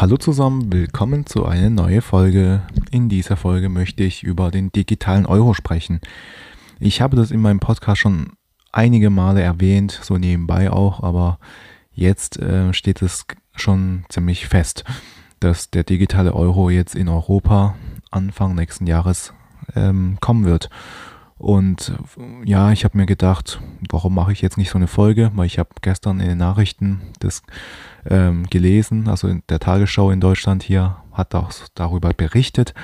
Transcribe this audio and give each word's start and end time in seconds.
Hallo 0.00 0.16
zusammen, 0.16 0.72
willkommen 0.72 1.26
zu 1.26 1.44
einer 1.44 1.70
neuen 1.70 2.02
Folge. 2.02 2.62
In 2.92 3.08
dieser 3.08 3.36
Folge 3.36 3.68
möchte 3.68 4.04
ich 4.04 4.22
über 4.22 4.52
den 4.52 4.70
digitalen 4.70 5.26
Euro 5.26 5.54
sprechen. 5.54 6.00
Ich 6.78 7.00
habe 7.00 7.16
das 7.16 7.32
in 7.32 7.40
meinem 7.40 7.58
Podcast 7.58 8.00
schon 8.00 8.34
einige 8.70 9.10
Male 9.10 9.42
erwähnt, 9.42 9.98
so 10.00 10.16
nebenbei 10.16 10.70
auch, 10.70 11.02
aber 11.02 11.40
jetzt 11.90 12.38
äh, 12.38 12.72
steht 12.72 13.02
es 13.02 13.26
schon 13.56 14.04
ziemlich 14.08 14.46
fest, 14.46 14.84
dass 15.40 15.68
der 15.68 15.82
digitale 15.82 16.32
Euro 16.32 16.70
jetzt 16.70 16.94
in 16.94 17.08
Europa 17.08 17.74
Anfang 18.12 18.54
nächsten 18.54 18.86
Jahres 18.86 19.32
ähm, 19.74 20.18
kommen 20.20 20.44
wird. 20.44 20.70
Und 21.38 21.92
ja, 22.44 22.72
ich 22.72 22.84
habe 22.84 22.98
mir 22.98 23.06
gedacht, 23.06 23.60
warum 23.90 24.14
mache 24.14 24.32
ich 24.32 24.42
jetzt 24.42 24.58
nicht 24.58 24.70
so 24.70 24.78
eine 24.78 24.88
Folge? 24.88 25.30
Weil 25.34 25.46
ich 25.46 25.58
habe 25.58 25.70
gestern 25.80 26.18
in 26.18 26.28
den 26.28 26.38
Nachrichten 26.38 27.00
das 27.20 27.42
ähm, 28.08 28.46
gelesen, 28.50 29.08
also 29.08 29.28
in 29.28 29.42
der 29.48 29.60
Tagesschau 29.60 30.10
in 30.10 30.20
Deutschland 30.20 30.62
hier 30.64 30.96
hat 31.12 31.34
auch 31.34 31.52
darüber 31.74 32.12
berichtet, 32.12 32.74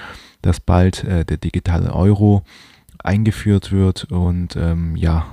dass 0.42 0.60
bald 0.60 1.02
äh, 1.04 1.24
der 1.24 1.36
digitale 1.36 1.92
Euro 1.92 2.44
eingeführt 2.98 3.72
wird. 3.72 4.04
Und 4.04 4.56
ähm, 4.56 4.94
ja, 4.96 5.26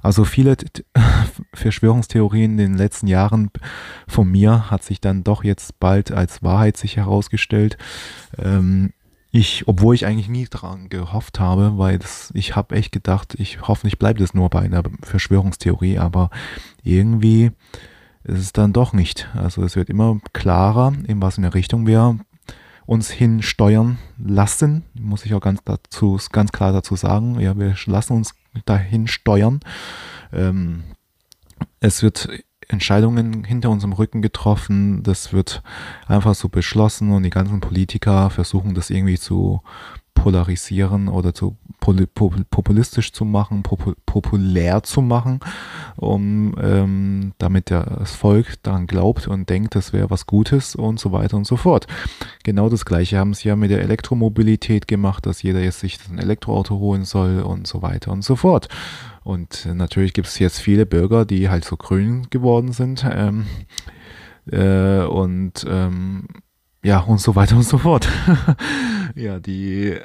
also 0.00 0.24
viele 0.24 0.56
Verschwörungstheorien 1.54 2.52
in 2.52 2.56
den 2.56 2.76
letzten 2.76 3.06
Jahren 3.06 3.50
von 4.08 4.30
mir 4.30 4.70
hat 4.70 4.82
sich 4.82 5.00
dann 5.00 5.24
doch 5.24 5.44
jetzt 5.44 5.78
bald 5.78 6.10
als 6.10 6.42
Wahrheit 6.42 6.76
sich 6.76 6.96
herausgestellt. 6.96 7.76
Ähm, 8.38 8.92
ich, 9.34 9.66
obwohl 9.66 9.94
ich 9.94 10.04
eigentlich 10.04 10.28
nie 10.28 10.44
daran 10.44 10.90
gehofft 10.90 11.40
habe, 11.40 11.78
weil 11.78 11.98
das, 11.98 12.30
ich 12.34 12.54
habe 12.54 12.76
echt 12.76 12.92
gedacht, 12.92 13.34
ich 13.38 13.62
hoffentlich 13.62 13.98
bleibt 13.98 14.20
es 14.20 14.34
nur 14.34 14.50
bei 14.50 14.60
einer 14.60 14.82
Verschwörungstheorie, 15.02 15.98
aber 15.98 16.28
irgendwie 16.82 17.50
ist 18.24 18.38
es 18.38 18.52
dann 18.52 18.74
doch 18.74 18.92
nicht. 18.92 19.28
Also 19.34 19.64
es 19.64 19.74
wird 19.74 19.88
immer 19.88 20.20
klarer, 20.34 20.92
in 21.06 21.22
was 21.22 21.38
in 21.38 21.44
der 21.44 21.54
Richtung 21.54 21.86
wir 21.86 22.18
uns 22.84 23.10
hinsteuern 23.10 23.98
lassen, 24.18 24.84
muss 24.92 25.24
ich 25.24 25.32
auch 25.32 25.40
ganz 25.40 25.60
dazu, 25.64 26.18
ganz 26.30 26.52
klar 26.52 26.72
dazu 26.72 26.94
sagen. 26.94 27.40
Ja, 27.40 27.56
wir 27.56 27.74
lassen 27.86 28.12
uns 28.12 28.34
dahin 28.66 29.08
steuern. 29.08 29.60
Ähm, 30.30 30.82
es 31.80 32.02
wird 32.02 32.28
Entscheidungen 32.72 33.44
hinter 33.44 33.70
unserem 33.70 33.92
Rücken 33.92 34.22
getroffen. 34.22 35.02
Das 35.02 35.32
wird 35.32 35.62
einfach 36.06 36.34
so 36.34 36.48
beschlossen 36.48 37.12
und 37.12 37.22
die 37.22 37.30
ganzen 37.30 37.60
Politiker 37.60 38.30
versuchen 38.30 38.74
das 38.74 38.90
irgendwie 38.90 39.18
zu 39.18 39.60
polarisieren 40.14 41.08
oder 41.08 41.34
zu 41.34 41.56
populistisch 41.80 43.12
zu 43.12 43.24
machen, 43.24 43.64
populär 44.06 44.82
zu 44.84 45.02
machen, 45.02 45.40
um 45.96 46.54
ähm, 46.60 47.32
damit 47.38 47.72
das 47.72 48.14
Volk 48.14 48.62
daran 48.62 48.86
glaubt 48.86 49.26
und 49.26 49.48
denkt, 49.48 49.74
das 49.74 49.92
wäre 49.92 50.08
was 50.08 50.26
Gutes 50.26 50.76
und 50.76 51.00
so 51.00 51.10
weiter 51.10 51.36
und 51.36 51.46
so 51.46 51.56
fort. 51.56 51.88
Genau 52.44 52.68
das 52.68 52.84
gleiche 52.84 53.18
haben 53.18 53.34
sie 53.34 53.48
ja 53.48 53.56
mit 53.56 53.70
der 53.70 53.82
Elektromobilität 53.82 54.86
gemacht, 54.86 55.26
dass 55.26 55.42
jeder 55.42 55.60
jetzt 55.60 55.80
sich 55.80 55.98
ein 56.08 56.18
Elektroauto 56.18 56.78
holen 56.78 57.04
soll 57.04 57.40
und 57.40 57.66
so 57.66 57.82
weiter 57.82 58.12
und 58.12 58.22
so 58.22 58.36
fort. 58.36 58.68
Und 59.24 59.66
natürlich 59.72 60.12
gibt 60.12 60.28
es 60.28 60.38
jetzt 60.38 60.60
viele 60.60 60.86
Bürger, 60.86 61.24
die 61.24 61.48
halt 61.48 61.64
so 61.64 61.76
grün 61.76 62.26
geworden 62.30 62.72
sind 62.72 63.06
ähm, 63.08 63.46
äh, 64.50 65.04
und 65.04 65.64
ähm, 65.68 66.26
ja 66.82 67.00
und 67.00 67.20
so 67.20 67.36
weiter 67.36 67.56
und 67.56 67.64
so 67.64 67.78
fort. 67.78 68.08
ja, 69.14 69.38
die 69.38 69.96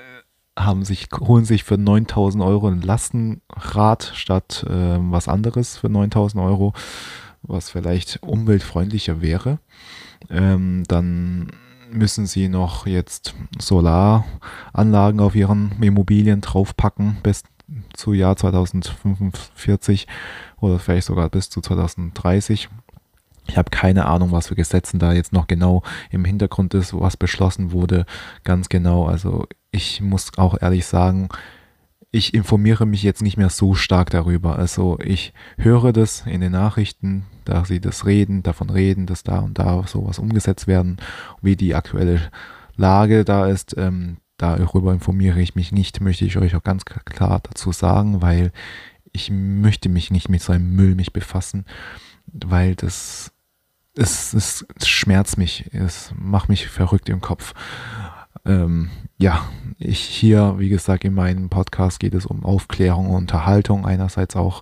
haben 0.57 0.83
sich, 0.83 1.07
holen 1.19 1.45
sich 1.45 1.63
für 1.63 1.77
9000 1.77 2.43
Euro 2.43 2.67
ein 2.67 2.81
Lastenrad 2.81 4.11
statt 4.15 4.65
äh, 4.67 4.97
was 4.99 5.27
anderes 5.27 5.77
für 5.77 5.89
9000 5.89 6.43
Euro, 6.43 6.73
was 7.43 7.69
vielleicht 7.69 8.19
umweltfreundlicher 8.23 9.21
wäre. 9.21 9.59
Ähm, 10.29 10.83
dann 10.87 11.51
müssen 11.91 12.25
sie 12.25 12.49
noch 12.49 12.85
jetzt 12.85 13.33
Solaranlagen 13.59 15.19
auf 15.19 15.35
ihren 15.35 15.71
Immobilien 15.81 16.41
draufpacken, 16.41 17.17
bis 17.23 17.43
zu 17.93 18.13
Jahr 18.13 18.35
2045 18.35 20.07
oder 20.59 20.79
vielleicht 20.79 21.07
sogar 21.07 21.29
bis 21.29 21.49
zu 21.49 21.61
2030. 21.61 22.69
Ich 23.47 23.57
habe 23.57 23.69
keine 23.69 24.05
Ahnung, 24.05 24.31
was 24.31 24.47
für 24.47 24.55
Gesetzen 24.55 24.99
da 24.99 25.13
jetzt 25.13 25.33
noch 25.33 25.47
genau 25.47 25.83
im 26.11 26.25
Hintergrund 26.25 26.73
ist, 26.73 26.93
was 26.93 27.17
beschlossen 27.17 27.71
wurde. 27.71 28.05
Ganz 28.43 28.69
genau. 28.69 29.05
Also 29.05 29.47
ich 29.71 30.01
muss 30.01 30.37
auch 30.37 30.61
ehrlich 30.61 30.85
sagen, 30.85 31.29
ich 32.11 32.33
informiere 32.33 32.85
mich 32.85 33.03
jetzt 33.03 33.21
nicht 33.21 33.37
mehr 33.37 33.49
so 33.49 33.73
stark 33.73 34.09
darüber. 34.09 34.57
Also 34.57 34.97
ich 35.03 35.33
höre 35.57 35.93
das 35.93 36.25
in 36.25 36.41
den 36.41 36.53
Nachrichten, 36.53 37.25
da 37.45 37.65
sie 37.65 37.79
das 37.79 38.05
reden, 38.05 38.43
davon 38.43 38.69
reden, 38.69 39.05
dass 39.05 39.23
da 39.23 39.39
und 39.39 39.59
da 39.59 39.85
sowas 39.87 40.19
umgesetzt 40.19 40.67
werden, 40.67 40.97
wie 41.41 41.55
die 41.55 41.75
aktuelle 41.75 42.31
Lage 42.75 43.23
da 43.23 43.47
ist. 43.47 43.75
Ähm, 43.77 44.17
darüber 44.37 44.93
informiere 44.93 45.41
ich 45.41 45.55
mich 45.55 45.71
nicht, 45.71 46.01
möchte 46.01 46.25
ich 46.25 46.37
euch 46.37 46.55
auch 46.55 46.63
ganz 46.63 46.85
klar 46.85 47.41
dazu 47.43 47.71
sagen, 47.71 48.21
weil 48.21 48.51
ich 49.11 49.31
möchte 49.31 49.89
mich 49.89 50.11
nicht 50.11 50.29
mit 50.29 50.41
so 50.41 50.53
einem 50.53 50.75
Müll 50.75 50.95
mich 50.95 51.13
befassen, 51.13 51.65
weil 52.27 52.75
das 52.75 53.31
es, 53.97 54.33
es, 54.33 54.65
es 54.75 54.87
schmerzt 54.87 55.37
mich, 55.37 55.73
es 55.73 56.11
macht 56.15 56.49
mich 56.49 56.67
verrückt 56.67 57.09
im 57.09 57.21
Kopf. 57.21 57.53
Ähm, 58.45 58.89
ja, 59.17 59.47
ich 59.79 59.99
hier, 59.99 60.55
wie 60.59 60.69
gesagt, 60.69 61.03
in 61.03 61.13
meinem 61.13 61.49
Podcast 61.49 61.99
geht 61.99 62.13
es 62.13 62.25
um 62.25 62.45
Aufklärung 62.45 63.09
und 63.09 63.15
Unterhaltung 63.15 63.85
einerseits 63.85 64.35
auch, 64.35 64.61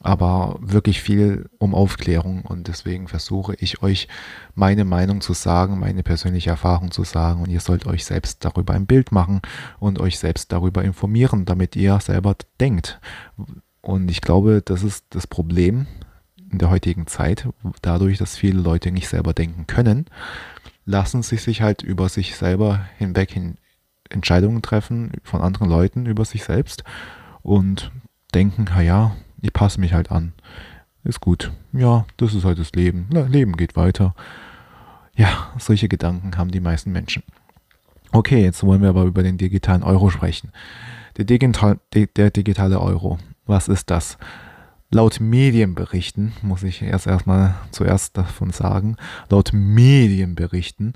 aber 0.00 0.56
wirklich 0.60 1.00
viel 1.00 1.48
um 1.58 1.74
Aufklärung 1.74 2.42
und 2.42 2.68
deswegen 2.68 3.08
versuche 3.08 3.54
ich 3.58 3.82
euch 3.82 4.08
meine 4.54 4.84
Meinung 4.84 5.20
zu 5.20 5.32
sagen, 5.32 5.78
meine 5.80 6.02
persönliche 6.02 6.50
Erfahrung 6.50 6.90
zu 6.90 7.04
sagen 7.04 7.42
und 7.42 7.50
ihr 7.50 7.60
sollt 7.60 7.86
euch 7.86 8.04
selbst 8.04 8.44
darüber 8.44 8.74
ein 8.74 8.86
Bild 8.86 9.10
machen 9.10 9.40
und 9.80 10.00
euch 10.00 10.18
selbst 10.18 10.52
darüber 10.52 10.84
informieren, 10.84 11.44
damit 11.44 11.74
ihr 11.74 11.98
selber 12.00 12.36
denkt. 12.60 13.00
Und 13.80 14.10
ich 14.10 14.20
glaube, 14.20 14.62
das 14.64 14.82
ist 14.82 15.06
das 15.10 15.26
Problem 15.26 15.86
in 16.50 16.58
der 16.58 16.70
heutigen 16.70 17.06
Zeit, 17.06 17.48
dadurch, 17.82 18.18
dass 18.18 18.36
viele 18.36 18.60
Leute 18.60 18.90
nicht 18.90 19.08
selber 19.08 19.34
denken 19.34 19.66
können, 19.66 20.06
lassen 20.84 21.22
sie 21.22 21.36
sich 21.36 21.60
halt 21.60 21.82
über 21.82 22.08
sich 22.08 22.36
selber 22.36 22.86
hinweg 22.96 23.30
hin 23.32 23.56
Entscheidungen 24.08 24.62
treffen 24.62 25.12
von 25.22 25.42
anderen 25.42 25.68
Leuten 25.68 26.06
über 26.06 26.24
sich 26.24 26.44
selbst 26.44 26.84
und 27.42 27.90
denken, 28.34 28.66
ja, 28.82 29.14
ich 29.40 29.52
passe 29.52 29.80
mich 29.80 29.92
halt 29.92 30.10
an. 30.10 30.32
Ist 31.04 31.20
gut. 31.20 31.52
Ja, 31.72 32.06
das 32.16 32.34
ist 32.34 32.44
halt 32.44 32.58
das 32.58 32.72
Leben. 32.72 33.08
Leben 33.28 33.56
geht 33.56 33.76
weiter. 33.76 34.14
Ja, 35.14 35.52
solche 35.58 35.88
Gedanken 35.88 36.36
haben 36.36 36.50
die 36.50 36.60
meisten 36.60 36.92
Menschen. 36.92 37.22
Okay, 38.12 38.42
jetzt 38.42 38.62
wollen 38.62 38.82
wir 38.82 38.88
aber 38.88 39.04
über 39.04 39.22
den 39.22 39.38
digitalen 39.38 39.82
Euro 39.82 40.10
sprechen. 40.10 40.52
Der, 41.16 41.24
Digital, 41.24 41.78
der 41.92 42.30
digitale 42.30 42.80
Euro, 42.80 43.18
was 43.46 43.68
ist 43.68 43.90
das? 43.90 44.18
Laut 44.90 45.20
Medienberichten, 45.20 46.32
muss 46.42 46.62
ich 46.62 46.80
erst 46.80 47.06
erstmal 47.06 47.54
zuerst 47.72 48.16
davon 48.16 48.50
sagen, 48.50 48.96
laut 49.28 49.50
Medienberichten 49.52 50.94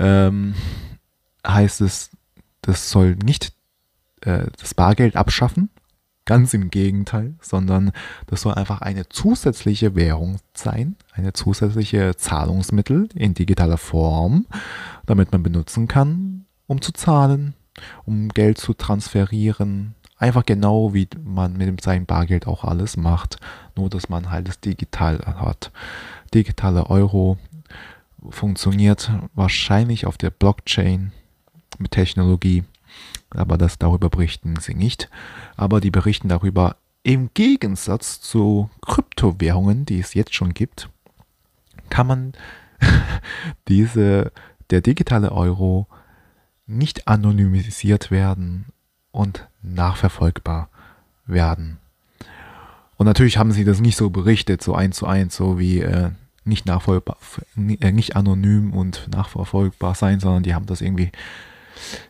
ähm, 0.00 0.54
heißt 1.46 1.80
es, 1.82 2.10
das 2.62 2.90
soll 2.90 3.14
nicht 3.14 3.52
äh, 4.22 4.46
das 4.58 4.74
Bargeld 4.74 5.14
abschaffen, 5.14 5.70
ganz 6.30 6.54
im 6.54 6.70
Gegenteil, 6.70 7.34
sondern 7.40 7.90
das 8.28 8.42
soll 8.42 8.54
einfach 8.54 8.82
eine 8.82 9.08
zusätzliche 9.08 9.96
Währung 9.96 10.36
sein, 10.54 10.94
eine 11.12 11.32
zusätzliche 11.32 12.14
Zahlungsmittel 12.16 13.08
in 13.16 13.34
digitaler 13.34 13.78
Form, 13.78 14.46
damit 15.06 15.32
man 15.32 15.42
benutzen 15.42 15.88
kann, 15.88 16.44
um 16.68 16.80
zu 16.80 16.92
zahlen, 16.92 17.54
um 18.04 18.28
Geld 18.28 18.58
zu 18.58 18.74
transferieren, 18.74 19.96
Einfach 20.20 20.44
genau 20.44 20.92
wie 20.92 21.08
man 21.24 21.54
mit 21.54 21.80
seinem 21.80 22.04
Bargeld 22.04 22.46
auch 22.46 22.62
alles 22.62 22.98
macht, 22.98 23.38
nur 23.74 23.88
dass 23.88 24.10
man 24.10 24.30
halt 24.30 24.48
das 24.48 24.60
digital 24.60 25.18
hat. 25.24 25.72
Digitale 26.34 26.90
Euro 26.90 27.38
funktioniert 28.28 29.10
wahrscheinlich 29.32 30.04
auf 30.04 30.18
der 30.18 30.28
Blockchain 30.28 31.12
mit 31.78 31.92
Technologie, 31.92 32.64
aber 33.30 33.58
das 33.58 33.78
darüber 33.78 34.10
berichten 34.10 34.56
sie 34.56 34.74
nicht. 34.74 35.08
Aber 35.56 35.80
die 35.80 35.90
berichten 35.90 36.28
darüber 36.28 36.76
im 37.02 37.30
Gegensatz 37.34 38.20
zu 38.20 38.70
Kryptowährungen, 38.82 39.86
die 39.86 40.00
es 40.00 40.14
jetzt 40.14 40.34
schon 40.34 40.54
gibt, 40.54 40.88
kann 41.88 42.06
man 42.06 42.32
diese 43.68 44.32
der 44.70 44.80
digitale 44.80 45.32
Euro 45.32 45.86
nicht 46.66 47.08
anonymisiert 47.08 48.10
werden 48.10 48.66
und 49.10 49.48
nachverfolgbar 49.62 50.68
werden. 51.26 51.78
Und 52.96 53.06
natürlich 53.06 53.38
haben 53.38 53.52
sie 53.52 53.64
das 53.64 53.80
nicht 53.80 53.96
so 53.96 54.10
berichtet, 54.10 54.62
so 54.62 54.74
eins 54.74 54.96
zu 54.96 55.06
eins, 55.06 55.34
so 55.34 55.58
wie 55.58 55.80
äh, 55.80 56.10
nicht 56.44 56.66
nachfolgbar, 56.66 57.16
äh, 57.56 57.92
nicht 57.92 58.14
anonym 58.14 58.72
und 58.72 59.08
nachverfolgbar 59.10 59.94
sein, 59.94 60.20
sondern 60.20 60.42
die 60.42 60.54
haben 60.54 60.66
das 60.66 60.80
irgendwie 60.80 61.10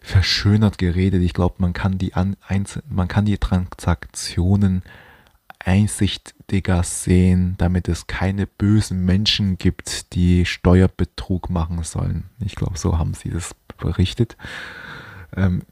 verschönert 0.01 0.79
geredet. 0.79 1.23
Ich 1.23 1.35
glaube, 1.35 1.57
man 1.59 1.73
kann 1.73 1.99
die 1.99 2.13
man 2.89 3.09
kann 3.09 3.25
die 3.25 3.39
Transaktionen 3.39 4.83
einsichtiger 5.59 6.83
sehen, 6.83 7.55
damit 7.59 7.89
es 7.89 8.07
keine 8.07 8.47
bösen 8.47 9.05
Menschen 9.05 9.59
gibt, 9.59 10.15
die 10.15 10.47
Steuerbetrug 10.47 11.51
machen 11.51 11.83
sollen. 11.85 12.25
Ich 12.41 12.55
glaube, 12.55 12.79
so 12.79 12.99
haben 12.99 13.15
sie 13.15 13.31
das 13.31 13.55
berichtet. 13.77 14.37
Ähm, 15.37 15.63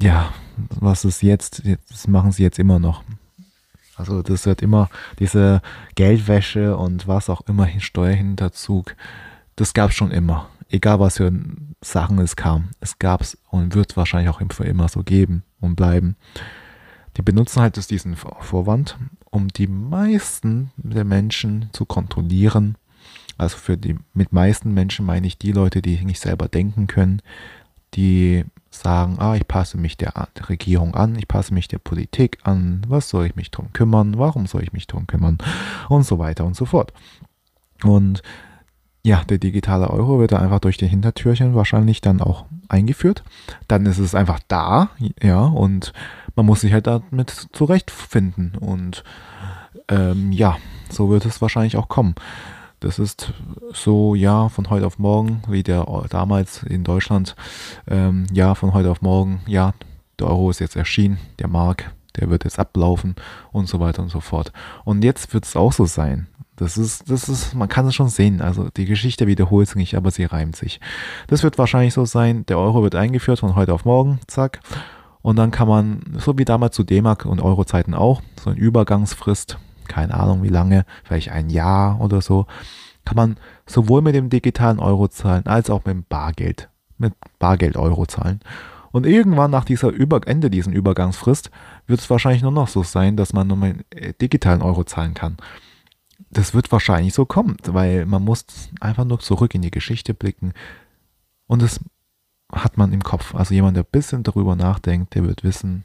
ja, 0.00 0.32
was 0.56 1.04
ist 1.04 1.22
jetzt? 1.22 1.62
Das 1.88 2.08
machen 2.08 2.32
sie 2.32 2.42
jetzt 2.42 2.58
immer 2.58 2.78
noch. 2.78 3.02
Also 3.96 4.22
das 4.22 4.46
wird 4.46 4.62
immer 4.62 4.90
diese 5.18 5.60
Geldwäsche 5.96 6.76
und 6.76 7.08
was 7.08 7.28
auch 7.28 7.40
immer, 7.42 7.68
Steuerhinterzug, 7.80 8.94
das 9.56 9.74
gab 9.74 9.90
es 9.90 9.96
schon 9.96 10.12
immer. 10.12 10.48
Egal 10.70 11.00
was 11.00 11.16
für 11.16 11.32
Sachen 11.80 12.18
es 12.18 12.36
kam. 12.36 12.70
Es 12.80 12.98
gab 12.98 13.20
es 13.20 13.38
und 13.50 13.74
wird 13.74 13.96
wahrscheinlich 13.96 14.28
auch 14.28 14.40
für 14.52 14.64
immer 14.64 14.88
so 14.88 15.02
geben 15.02 15.42
und 15.60 15.76
bleiben. 15.76 16.16
Die 17.16 17.22
benutzen 17.22 17.62
halt 17.62 17.90
diesen 17.90 18.16
Vorwand, 18.16 18.96
um 19.30 19.48
die 19.48 19.66
meisten 19.66 20.70
der 20.76 21.04
Menschen 21.04 21.68
zu 21.72 21.84
kontrollieren. 21.84 22.76
Also 23.36 23.56
für 23.56 23.76
die 23.76 23.96
mit 24.12 24.32
meisten 24.32 24.74
Menschen 24.74 25.06
meine 25.06 25.26
ich 25.26 25.38
die 25.38 25.52
Leute, 25.52 25.80
die 25.80 26.04
nicht 26.04 26.20
selber 26.20 26.48
denken 26.48 26.86
können, 26.86 27.22
die 27.94 28.44
sagen, 28.70 29.16
ah, 29.18 29.34
ich 29.34 29.48
passe 29.48 29.78
mich 29.78 29.96
der 29.96 30.12
Regierung 30.48 30.94
an, 30.94 31.16
ich 31.16 31.26
passe 31.26 31.54
mich 31.54 31.68
der 31.68 31.78
Politik 31.78 32.38
an, 32.42 32.82
was 32.86 33.08
soll 33.08 33.26
ich 33.26 33.36
mich 33.36 33.50
drum 33.50 33.72
kümmern, 33.72 34.18
warum 34.18 34.46
soll 34.46 34.62
ich 34.62 34.72
mich 34.72 34.86
drum 34.86 35.06
kümmern 35.06 35.38
und 35.88 36.04
so 36.04 36.18
weiter 36.18 36.44
und 36.44 36.54
so 36.54 36.66
fort. 36.66 36.92
Und 37.82 38.22
ja, 39.08 39.24
der 39.24 39.38
digitale 39.38 39.88
Euro 39.88 40.20
wird 40.20 40.32
dann 40.32 40.42
einfach 40.42 40.60
durch 40.60 40.76
die 40.76 40.86
Hintertürchen 40.86 41.54
wahrscheinlich 41.54 42.02
dann 42.02 42.20
auch 42.20 42.44
eingeführt. 42.68 43.24
Dann 43.66 43.86
ist 43.86 43.96
es 43.96 44.14
einfach 44.14 44.38
da, 44.48 44.90
ja, 45.22 45.40
und 45.46 45.94
man 46.36 46.44
muss 46.44 46.60
sich 46.60 46.74
halt 46.74 46.86
damit 46.86 47.48
zurechtfinden. 47.52 48.52
Und 48.60 49.04
ähm, 49.88 50.30
ja, 50.30 50.58
so 50.90 51.08
wird 51.08 51.24
es 51.24 51.40
wahrscheinlich 51.40 51.78
auch 51.78 51.88
kommen. 51.88 52.16
Das 52.80 52.98
ist 52.98 53.32
so, 53.72 54.14
ja, 54.14 54.50
von 54.50 54.68
heute 54.68 54.86
auf 54.86 54.98
morgen, 54.98 55.40
wie 55.48 55.62
der 55.62 55.86
damals 56.10 56.62
in 56.62 56.84
Deutschland, 56.84 57.34
ähm, 57.88 58.26
ja, 58.30 58.54
von 58.54 58.74
heute 58.74 58.90
auf 58.90 59.00
morgen, 59.00 59.40
ja, 59.46 59.72
der 60.18 60.26
Euro 60.26 60.50
ist 60.50 60.60
jetzt 60.60 60.76
erschienen, 60.76 61.18
der 61.38 61.48
Mark, 61.48 61.92
der 62.16 62.28
wird 62.28 62.44
jetzt 62.44 62.58
ablaufen 62.58 63.16
und 63.52 63.68
so 63.68 63.80
weiter 63.80 64.02
und 64.02 64.10
so 64.10 64.20
fort. 64.20 64.52
Und 64.84 65.02
jetzt 65.02 65.32
wird 65.32 65.46
es 65.46 65.56
auch 65.56 65.72
so 65.72 65.86
sein. 65.86 66.26
Das 66.58 66.76
ist, 66.76 67.10
das 67.10 67.28
ist, 67.28 67.54
man 67.54 67.68
kann 67.68 67.86
es 67.86 67.94
schon 67.94 68.08
sehen. 68.08 68.40
Also 68.40 68.68
die 68.76 68.84
Geschichte 68.84 69.26
wiederholt 69.26 69.68
sich 69.68 69.76
nicht, 69.76 69.94
aber 69.94 70.10
sie 70.10 70.24
reimt 70.24 70.56
sich. 70.56 70.80
Das 71.28 71.42
wird 71.42 71.56
wahrscheinlich 71.56 71.94
so 71.94 72.04
sein. 72.04 72.44
Der 72.46 72.58
Euro 72.58 72.82
wird 72.82 72.94
eingeführt 72.94 73.38
von 73.38 73.54
heute 73.54 73.72
auf 73.72 73.84
morgen, 73.84 74.20
zack. 74.26 74.60
Und 75.22 75.36
dann 75.36 75.50
kann 75.50 75.68
man, 75.68 76.00
so 76.18 76.36
wie 76.38 76.44
damals 76.44 76.74
zu 76.74 76.84
D-Mark 76.84 77.24
und 77.24 77.40
Euro-Zeiten 77.40 77.94
auch, 77.94 78.22
so 78.42 78.50
eine 78.50 78.58
Übergangsfrist 78.58 79.58
keine 79.88 80.14
Ahnung 80.14 80.42
wie 80.42 80.48
lange, 80.48 80.84
vielleicht 81.02 81.30
ein 81.30 81.50
Jahr 81.50 82.00
oder 82.00 82.20
so, 82.20 82.46
kann 83.04 83.16
man 83.16 83.36
sowohl 83.66 84.02
mit 84.02 84.14
dem 84.14 84.28
digitalen 84.28 84.78
Euro 84.78 85.08
zahlen 85.08 85.46
als 85.46 85.70
auch 85.70 85.84
mit 85.84 85.94
dem 85.94 86.04
Bargeld, 86.04 86.68
mit 86.98 87.14
Bargeld 87.38 87.76
Euro 87.76 88.06
zahlen. 88.06 88.40
Und 88.92 89.06
irgendwann 89.06 89.50
nach 89.50 89.64
dieser 89.64 89.88
Über 89.88 90.20
Ende 90.26 90.50
dieser 90.50 90.70
Übergangsfrist 90.70 91.50
wird 91.86 92.00
es 92.00 92.10
wahrscheinlich 92.10 92.42
nur 92.42 92.52
noch 92.52 92.68
so 92.68 92.82
sein, 92.82 93.16
dass 93.16 93.32
man 93.32 93.46
nur 93.46 93.56
mit 93.56 93.84
äh, 93.94 94.12
digitalen 94.20 94.62
Euro 94.62 94.84
zahlen 94.84 95.14
kann. 95.14 95.36
Das 96.30 96.54
wird 96.54 96.70
wahrscheinlich 96.72 97.14
so 97.14 97.24
kommen, 97.24 97.56
weil 97.64 98.04
man 98.04 98.22
muss 98.22 98.44
einfach 98.80 99.04
nur 99.04 99.20
zurück 99.20 99.54
in 99.54 99.62
die 99.62 99.70
Geschichte 99.70 100.14
blicken 100.14 100.52
und 101.46 101.62
das 101.62 101.80
hat 102.52 102.76
man 102.76 102.92
im 102.92 103.02
Kopf. 103.02 103.34
Also 103.34 103.54
jemand, 103.54 103.76
der 103.76 103.84
ein 103.84 103.90
bisschen 103.90 104.22
darüber 104.22 104.56
nachdenkt, 104.56 105.14
der 105.14 105.24
wird 105.24 105.44
wissen, 105.44 105.84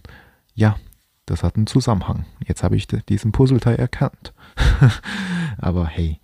ja, 0.54 0.78
das 1.26 1.44
hat 1.44 1.56
einen 1.56 1.68
Zusammenhang. 1.68 2.26
Jetzt 2.46 2.64
habe 2.64 2.76
ich 2.76 2.88
diesen 2.88 3.32
Puzzleteil 3.32 3.78
erkannt. 3.78 4.34
Aber 5.58 5.88
hey, 5.88 6.20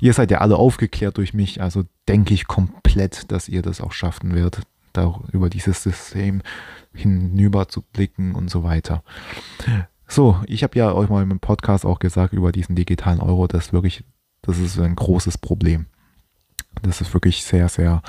ihr 0.00 0.12
seid 0.12 0.30
ja 0.30 0.38
alle 0.38 0.56
aufgeklärt 0.56 1.16
durch 1.16 1.34
mich, 1.34 1.62
also 1.62 1.84
denke 2.08 2.34
ich 2.34 2.46
komplett, 2.46 3.30
dass 3.32 3.48
ihr 3.48 3.62
das 3.62 3.80
auch 3.80 3.92
schaffen 3.92 4.34
werdet, 4.34 4.64
da 4.92 5.20
über 5.32 5.48
dieses 5.48 5.82
System 5.82 6.42
hinüber 6.92 7.68
zu 7.68 7.82
blicken 7.82 8.34
und 8.34 8.50
so 8.50 8.62
weiter. 8.62 9.02
So, 10.06 10.40
ich 10.46 10.62
habe 10.62 10.78
ja 10.78 10.92
euch 10.92 11.08
mal 11.08 11.22
im 11.22 11.40
Podcast 11.40 11.84
auch 11.84 11.98
gesagt 11.98 12.34
über 12.34 12.52
diesen 12.52 12.76
digitalen 12.76 13.20
Euro, 13.20 13.46
das 13.46 13.66
ist 13.66 13.72
wirklich, 13.72 14.04
das 14.42 14.58
ist 14.58 14.78
ein 14.78 14.96
großes 14.96 15.38
Problem. 15.38 15.86
Das 16.82 17.00
ist 17.00 17.14
wirklich 17.14 17.42
sehr, 17.44 17.68
sehr 17.68 18.02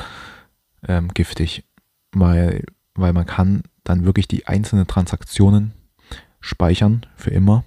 ähm, 0.87 1.09
giftig, 1.13 1.63
weil, 2.11 2.65
weil 2.95 3.13
man 3.13 3.25
kann 3.25 3.63
dann 3.83 4.05
wirklich 4.05 4.27
die 4.27 4.47
einzelnen 4.47 4.87
Transaktionen 4.87 5.73
speichern 6.41 7.05
für 7.15 7.31
immer. 7.31 7.63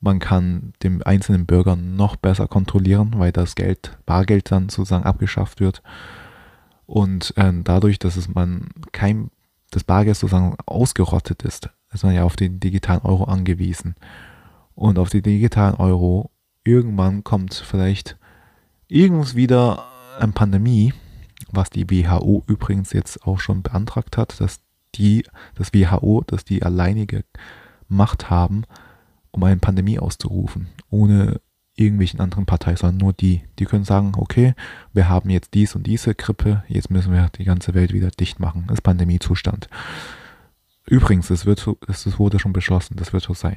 Man 0.00 0.18
kann 0.18 0.74
dem 0.82 1.02
einzelnen 1.02 1.46
Bürger 1.46 1.76
noch 1.76 2.16
besser 2.16 2.46
kontrollieren, 2.46 3.14
weil 3.16 3.32
das 3.32 3.54
Geld, 3.54 3.96
Bargeld 4.04 4.50
dann 4.50 4.68
sozusagen 4.68 5.04
abgeschafft 5.04 5.60
wird. 5.60 5.82
Und 6.86 7.32
äh, 7.38 7.52
dadurch, 7.64 7.98
dass 7.98 8.16
es 8.16 8.28
man 8.28 8.68
kein, 8.92 9.30
das 9.74 9.84
Bargeld 9.84 10.16
sozusagen 10.16 10.56
ausgerottet 10.66 11.42
ist, 11.42 11.70
ist 11.92 12.04
man 12.04 12.14
ja 12.14 12.24
auf 12.24 12.36
den 12.36 12.60
digitalen 12.60 13.02
Euro 13.02 13.24
angewiesen. 13.24 13.94
Und 14.74 14.98
auf 14.98 15.10
den 15.10 15.22
digitalen 15.22 15.74
Euro 15.76 16.30
irgendwann 16.64 17.24
kommt 17.24 17.54
vielleicht 17.54 18.16
irgendwas 18.88 19.34
wieder 19.34 19.84
eine 20.18 20.32
Pandemie, 20.32 20.92
was 21.50 21.70
die 21.70 21.88
WHO 21.90 22.42
übrigens 22.46 22.92
jetzt 22.92 23.24
auch 23.26 23.38
schon 23.38 23.62
beantragt 23.62 24.16
hat, 24.16 24.40
dass 24.40 24.60
die, 24.94 25.24
das 25.54 25.72
WHO, 25.74 26.22
dass 26.26 26.44
die 26.44 26.62
alleinige 26.62 27.24
Macht 27.88 28.30
haben, 28.30 28.64
um 29.30 29.42
eine 29.42 29.56
Pandemie 29.56 29.98
auszurufen, 29.98 30.68
ohne 30.90 31.40
irgendwelchen 31.76 32.20
anderen 32.20 32.46
Parteien, 32.46 32.76
sondern 32.76 32.98
nur 32.98 33.12
die. 33.12 33.42
Die 33.58 33.64
können 33.64 33.84
sagen, 33.84 34.12
okay, 34.16 34.54
wir 34.92 35.08
haben 35.08 35.30
jetzt 35.30 35.54
dies 35.54 35.74
und 35.74 35.86
diese 35.86 36.14
Grippe, 36.14 36.62
jetzt 36.68 36.90
müssen 36.90 37.12
wir 37.12 37.30
die 37.36 37.44
ganze 37.44 37.74
Welt 37.74 37.92
wieder 37.92 38.10
dicht 38.10 38.38
machen. 38.38 38.64
Das 38.68 38.78
ist 38.78 38.82
Pandemiezustand. 38.82 39.68
Übrigens, 40.86 41.30
es, 41.30 41.46
wird 41.46 41.58
so, 41.58 41.78
es 41.88 42.18
wurde 42.18 42.38
schon 42.38 42.52
beschlossen, 42.52 42.96
das 42.96 43.12
wird 43.12 43.22
so 43.22 43.34
sein. 43.34 43.56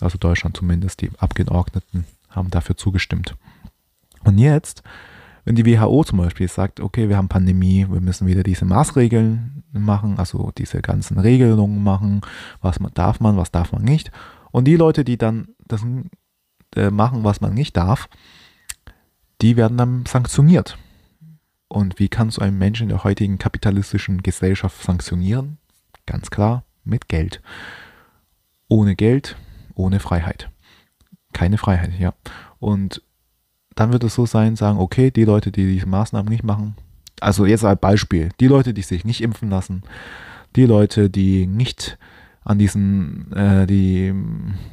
Also 0.00 0.18
Deutschland 0.18 0.56
zumindest, 0.56 1.02
die 1.02 1.10
Abgeordneten 1.18 2.06
haben 2.30 2.50
dafür 2.50 2.76
zugestimmt. 2.76 3.36
Und 4.24 4.38
jetzt, 4.38 4.82
wenn 5.44 5.54
die 5.54 5.66
WHO 5.66 6.04
zum 6.04 6.18
Beispiel 6.18 6.48
sagt, 6.48 6.80
okay, 6.80 7.08
wir 7.08 7.16
haben 7.16 7.28
Pandemie, 7.28 7.86
wir 7.90 8.00
müssen 8.00 8.26
wieder 8.26 8.42
diese 8.42 8.64
Maßregeln 8.64 9.64
machen, 9.72 10.18
also 10.18 10.50
diese 10.56 10.80
ganzen 10.80 11.18
Regelungen 11.18 11.82
machen, 11.82 12.22
was 12.60 12.80
man 12.80 12.92
darf 12.94 13.20
man, 13.20 13.36
was 13.36 13.50
darf 13.50 13.72
man 13.72 13.82
nicht. 13.82 14.10
Und 14.50 14.66
die 14.66 14.76
Leute, 14.76 15.04
die 15.04 15.18
dann 15.18 15.48
das 15.66 15.84
äh, 16.76 16.90
machen, 16.90 17.24
was 17.24 17.40
man 17.40 17.54
nicht 17.54 17.76
darf, 17.76 18.08
die 19.40 19.56
werden 19.56 19.76
dann 19.76 20.06
sanktioniert. 20.06 20.78
Und 21.68 21.98
wie 21.98 22.08
kannst 22.08 22.36
du 22.36 22.42
einen 22.42 22.58
Menschen 22.58 22.84
in 22.84 22.88
der 22.90 23.04
heutigen 23.04 23.38
kapitalistischen 23.38 24.22
Gesellschaft 24.22 24.82
sanktionieren? 24.82 25.58
Ganz 26.06 26.30
klar, 26.30 26.64
mit 26.84 27.08
Geld. 27.08 27.40
Ohne 28.68 28.94
Geld, 28.94 29.36
ohne 29.74 30.00
Freiheit. 30.00 30.50
Keine 31.32 31.58
Freiheit, 31.58 31.98
ja. 31.98 32.12
Und 32.58 33.02
dann 33.74 33.92
wird 33.92 34.04
es 34.04 34.14
so 34.14 34.26
sein, 34.26 34.56
sagen, 34.56 34.78
okay, 34.78 35.10
die 35.10 35.24
Leute, 35.24 35.50
die 35.50 35.66
diese 35.66 35.86
Maßnahmen 35.86 36.30
nicht 36.30 36.44
machen, 36.44 36.76
also 37.20 37.46
jetzt 37.46 37.64
als 37.64 37.80
Beispiel, 37.80 38.30
die 38.40 38.48
Leute, 38.48 38.74
die 38.74 38.82
sich 38.82 39.04
nicht 39.04 39.22
impfen 39.22 39.48
lassen, 39.48 39.82
die 40.56 40.66
Leute, 40.66 41.08
die 41.08 41.46
nicht 41.46 41.98
an 42.44 42.58
diesen, 42.58 43.32
äh, 43.32 43.66
die 43.66 44.12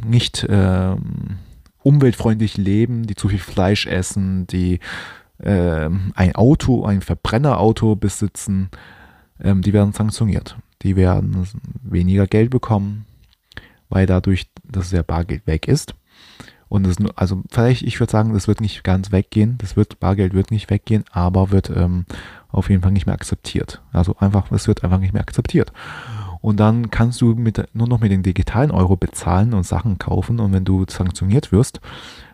nicht 0.05 0.43
äh, 0.43 0.95
umweltfreundlich 1.81 2.57
leben, 2.57 3.07
die 3.07 3.15
zu 3.15 3.29
viel 3.29 3.39
Fleisch 3.39 3.87
essen, 3.87 4.47
die 4.47 4.79
äh, 5.39 5.89
ein 6.15 6.35
Auto, 6.35 6.85
ein 6.85 7.01
Verbrennerauto 7.01 7.95
besitzen, 7.95 8.69
ähm, 9.41 9.61
die 9.61 9.73
werden 9.73 9.93
sanktioniert. 9.93 10.57
Die 10.81 10.95
werden 10.95 11.47
weniger 11.83 12.27
Geld 12.27 12.51
bekommen, 12.51 13.05
weil 13.89 14.05
dadurch, 14.05 14.49
dass 14.63 14.89
der 14.91 15.03
Bargeld 15.03 15.45
weg 15.47 15.67
ist. 15.67 15.95
Und 16.69 16.85
das, 16.85 16.97
also 17.15 17.43
vielleicht, 17.49 17.81
ich 17.81 17.99
würde 17.99 18.11
sagen, 18.11 18.33
das 18.33 18.47
wird 18.47 18.61
nicht 18.61 18.83
ganz 18.83 19.11
weggehen. 19.11 19.57
Das 19.57 19.75
wird, 19.75 19.99
Bargeld 19.99 20.33
wird 20.33 20.51
nicht 20.51 20.69
weggehen, 20.69 21.03
aber 21.11 21.49
wird 21.49 21.71
ähm, 21.75 22.05
auf 22.49 22.69
jeden 22.69 22.83
Fall 22.83 22.91
nicht 22.91 23.07
mehr 23.07 23.15
akzeptiert. 23.15 23.81
Also 23.91 24.15
einfach, 24.19 24.51
es 24.51 24.67
wird 24.67 24.83
einfach 24.83 24.99
nicht 24.99 25.13
mehr 25.13 25.23
akzeptiert. 25.23 25.73
Und 26.41 26.59
dann 26.59 26.89
kannst 26.89 27.21
du 27.21 27.35
mit, 27.35 27.63
nur 27.73 27.87
noch 27.87 27.99
mit 27.99 28.11
den 28.11 28.23
digitalen 28.23 28.71
Euro 28.71 28.95
bezahlen 28.95 29.53
und 29.53 29.65
Sachen 29.65 29.97
kaufen. 29.97 30.39
Und 30.39 30.53
wenn 30.53 30.65
du 30.65 30.85
sanktioniert 30.87 31.51
wirst, 31.51 31.81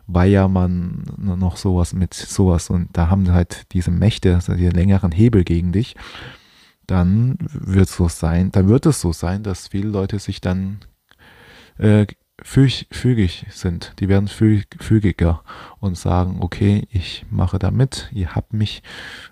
weil 0.08 0.30
ja 0.30 0.48
man 0.48 1.04
noch 1.18 1.58
sowas 1.58 1.94
mit 1.94 2.14
sowas 2.14 2.70
und 2.70 2.90
da 2.94 3.10
haben 3.10 3.32
halt 3.32 3.74
diese 3.74 3.92
Mächte, 3.92 4.36
also 4.36 4.54
die 4.54 4.70
längeren 4.70 5.12
Hebel 5.12 5.44
gegen 5.44 5.72
dich, 5.72 5.96
dann 6.86 7.38
wird 7.42 7.90
es 7.90 7.96
so 7.96 8.08
sein, 8.08 8.52
dann 8.52 8.68
wird 8.68 8.86
es 8.86 9.02
so 9.02 9.12
sein, 9.12 9.42
dass 9.42 9.70
viele 9.70 9.90
Leute 9.90 10.20
sich 10.20 10.42
dann 10.42 10.80
äh, 11.80 12.06
füg, 12.42 12.86
fügig 12.92 13.46
sind. 13.50 13.94
Die 14.00 14.10
werden 14.10 14.28
füg, 14.28 14.66
fügiger 14.80 15.44
und 15.80 15.98
sagen, 15.98 16.38
okay, 16.42 16.88
ich 16.92 17.26
mache 17.30 17.60
da 17.60 17.72
mit, 17.72 18.10
ihr 18.12 18.36
habt 18.36 18.54
mich, 18.54 18.84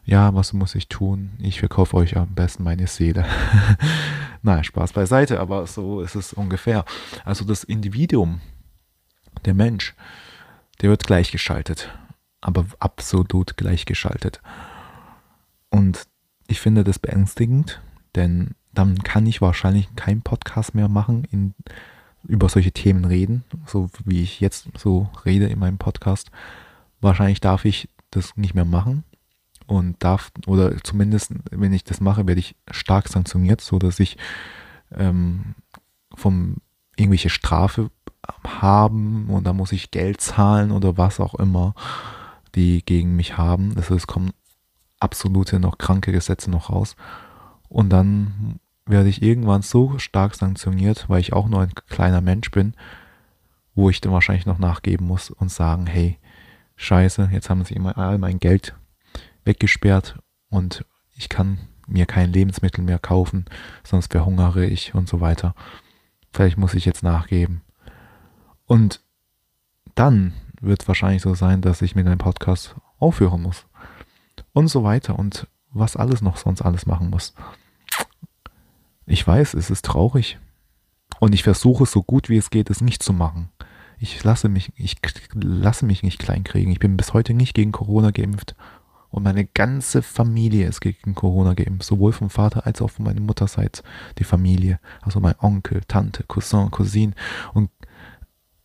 ja, 0.06 0.34
was 0.34 0.54
muss 0.54 0.76
ich 0.76 0.88
tun? 0.88 1.32
Ich 1.40 1.60
verkaufe 1.60 1.96
euch 1.98 2.18
am 2.18 2.34
besten 2.34 2.64
meine 2.64 2.88
Seele. 2.88 3.26
Nein, 4.46 4.66
Spaß 4.66 4.92
beiseite, 4.92 5.40
aber 5.40 5.66
so 5.68 6.02
ist 6.02 6.16
es 6.16 6.34
ungefähr. 6.34 6.84
Also 7.24 7.46
das 7.46 7.64
Individuum 7.64 8.42
der 9.46 9.54
Mensch, 9.54 9.96
der 10.82 10.90
wird 10.90 11.06
gleichgeschaltet, 11.06 11.90
aber 12.42 12.66
absolut 12.80 13.56
gleichgeschaltet. 13.56 14.42
Und 15.70 16.08
ich 16.48 16.60
finde 16.60 16.84
das 16.84 17.00
beängstigend, 17.00 17.82
denn 18.16 18.52
dann 18.74 19.02
kann 19.04 19.26
ich 19.28 19.40
wahrscheinlich 19.40 19.96
keinen 19.96 20.24
Podcast 20.24 20.76
mehr 20.76 20.90
machen, 20.90 21.26
in, 21.32 21.56
über 22.24 22.50
solche 22.50 22.74
Themen 22.74 23.06
reden, 23.06 23.46
so 23.66 23.90
wie 24.04 24.24
ich 24.24 24.42
jetzt 24.42 24.68
so 24.78 25.10
rede 25.26 25.48
in 25.48 25.60
meinem 25.60 25.78
Podcast. 25.78 26.32
Wahrscheinlich 27.00 27.40
darf 27.40 27.64
ich 27.64 27.88
das 28.12 28.36
nicht 28.36 28.56
mehr 28.56 28.66
machen 28.66 29.06
und 29.78 30.02
darf, 30.04 30.32
oder 30.46 30.76
zumindest, 30.84 31.34
wenn 31.52 31.74
ich 31.74 31.84
das 31.84 32.02
mache, 32.02 32.28
werde 32.28 32.40
ich 32.40 32.56
stark 32.72 33.08
sanktioniert, 33.08 33.62
so 33.62 33.80
dass 33.80 34.00
ich 34.00 34.18
ähm, 34.96 35.56
vom 36.14 36.58
irgendwelche 36.96 37.30
Strafe 37.30 37.90
haben 38.48 39.30
und 39.30 39.46
da 39.46 39.54
muss 39.54 39.72
ich 39.72 39.92
Geld 39.92 40.22
zahlen 40.22 40.72
oder 40.72 40.98
was 40.98 41.20
auch 41.20 41.36
immer, 41.36 41.74
die 42.56 42.86
gegen 42.86 43.16
mich 43.16 43.38
haben. 43.38 43.74
Also 43.76 43.96
es 43.96 44.08
kommen 44.08 44.32
absolute 45.00 45.60
noch 45.60 45.78
kranke 45.78 46.12
Gesetze 46.12 46.50
noch 46.50 46.70
raus. 46.70 46.96
Und 47.68 47.90
dann 47.90 48.60
werde 48.86 49.10
ich 49.10 49.22
irgendwann 49.22 49.62
so 49.62 49.98
stark 49.98 50.36
sanktioniert, 50.36 51.10
weil 51.10 51.20
ich 51.20 51.34
auch 51.34 51.48
nur 51.48 51.62
ein 51.62 51.74
kleiner 51.74 52.22
Mensch 52.22 52.52
bin, 52.52 52.74
wo 53.76 53.90
ich 53.90 54.02
dann 54.02 54.14
wahrscheinlich 54.14 54.46
noch 54.46 54.60
nachgeben 54.60 55.08
muss 55.08 55.32
und 55.32 55.50
sagen, 55.52 55.88
hey, 55.88 56.20
scheiße, 56.76 57.30
jetzt 57.32 57.50
haben 57.50 57.66
sie 57.66 57.74
immer 57.74 57.98
all 57.98 58.18
mein 58.18 58.40
Geld 58.40 58.76
weggesperrt 59.46 60.20
und 60.50 60.86
ich 61.16 61.30
kann 61.30 61.60
mir 61.88 62.06
kein 62.06 62.32
Lebensmittel 62.32 62.84
mehr 62.84 63.00
kaufen, 63.00 63.46
sonst 63.84 64.12
verhungere 64.12 64.66
ich 64.66 64.96
und 64.96 65.08
so 65.08 65.22
weiter. 65.22 65.54
Vielleicht 66.32 66.58
muss 66.58 66.74
ich 66.74 66.86
jetzt 66.86 67.04
nachgeben. 67.04 67.62
Und 68.66 69.02
dann 69.96 70.34
wird 70.62 70.82
es 70.82 70.88
wahrscheinlich 70.88 71.22
so 71.22 71.36
sein, 71.36 71.62
dass 71.62 71.82
ich 71.82 71.96
mit 71.96 72.08
einem 72.08 72.18
Podcast 72.18 72.76
aufhören 72.98 73.42
muss. 73.42 73.66
Und 74.54 74.68
so 74.68 74.84
weiter 74.84 75.20
und 75.20 75.48
was 75.72 75.96
alles 75.96 76.22
noch 76.22 76.38
sonst 76.38 76.62
alles 76.62 76.86
machen 76.86 77.10
muss. 77.10 77.34
Ich 79.06 79.26
weiß, 79.26 79.54
es 79.56 79.70
ist 79.70 79.86
traurig. 79.86 80.40
Und 81.20 81.34
ich 81.34 81.44
versuche 81.44 81.86
so 81.86 82.04
gut 82.04 82.30
wie 82.30 82.38
es 82.38 82.50
geht, 82.50 82.70
es 82.70 82.82
nicht 82.82 83.04
zu 83.04 83.14
machen. 83.14 83.50
Ich 84.00 84.24
lasse 84.24 84.50
mich, 84.50 84.72
ich 84.76 84.98
lasse 85.34 85.86
mich 85.86 86.04
nicht 86.04 86.20
kleinkriegen. 86.20 86.72
Ich 86.72 86.80
bin 86.80 86.98
bis 86.98 87.14
heute 87.14 87.34
nicht 87.34 87.54
gegen 87.54 87.72
Corona 87.72 88.12
geimpft. 88.12 88.56
Und 89.14 89.22
meine 89.22 89.46
ganze 89.46 90.02
Familie 90.02 90.68
ist 90.68 90.82
gegen 90.82 91.14
Corona 91.14 91.54
geimpft. 91.54 91.88
Sowohl 91.88 92.14
vom 92.14 92.32
Vater 92.32 92.66
als 92.66 92.82
auch 92.82 92.90
von 92.90 93.06
meiner 93.06 93.22
Mutterseits 93.22 93.84
die 94.18 94.24
Familie. 94.24 94.80
Also 95.02 95.20
mein 95.20 95.36
Onkel, 95.38 95.82
Tante, 95.88 96.24
Cousin, 96.24 96.72
Cousine. 96.72 97.14
Und 97.54 97.70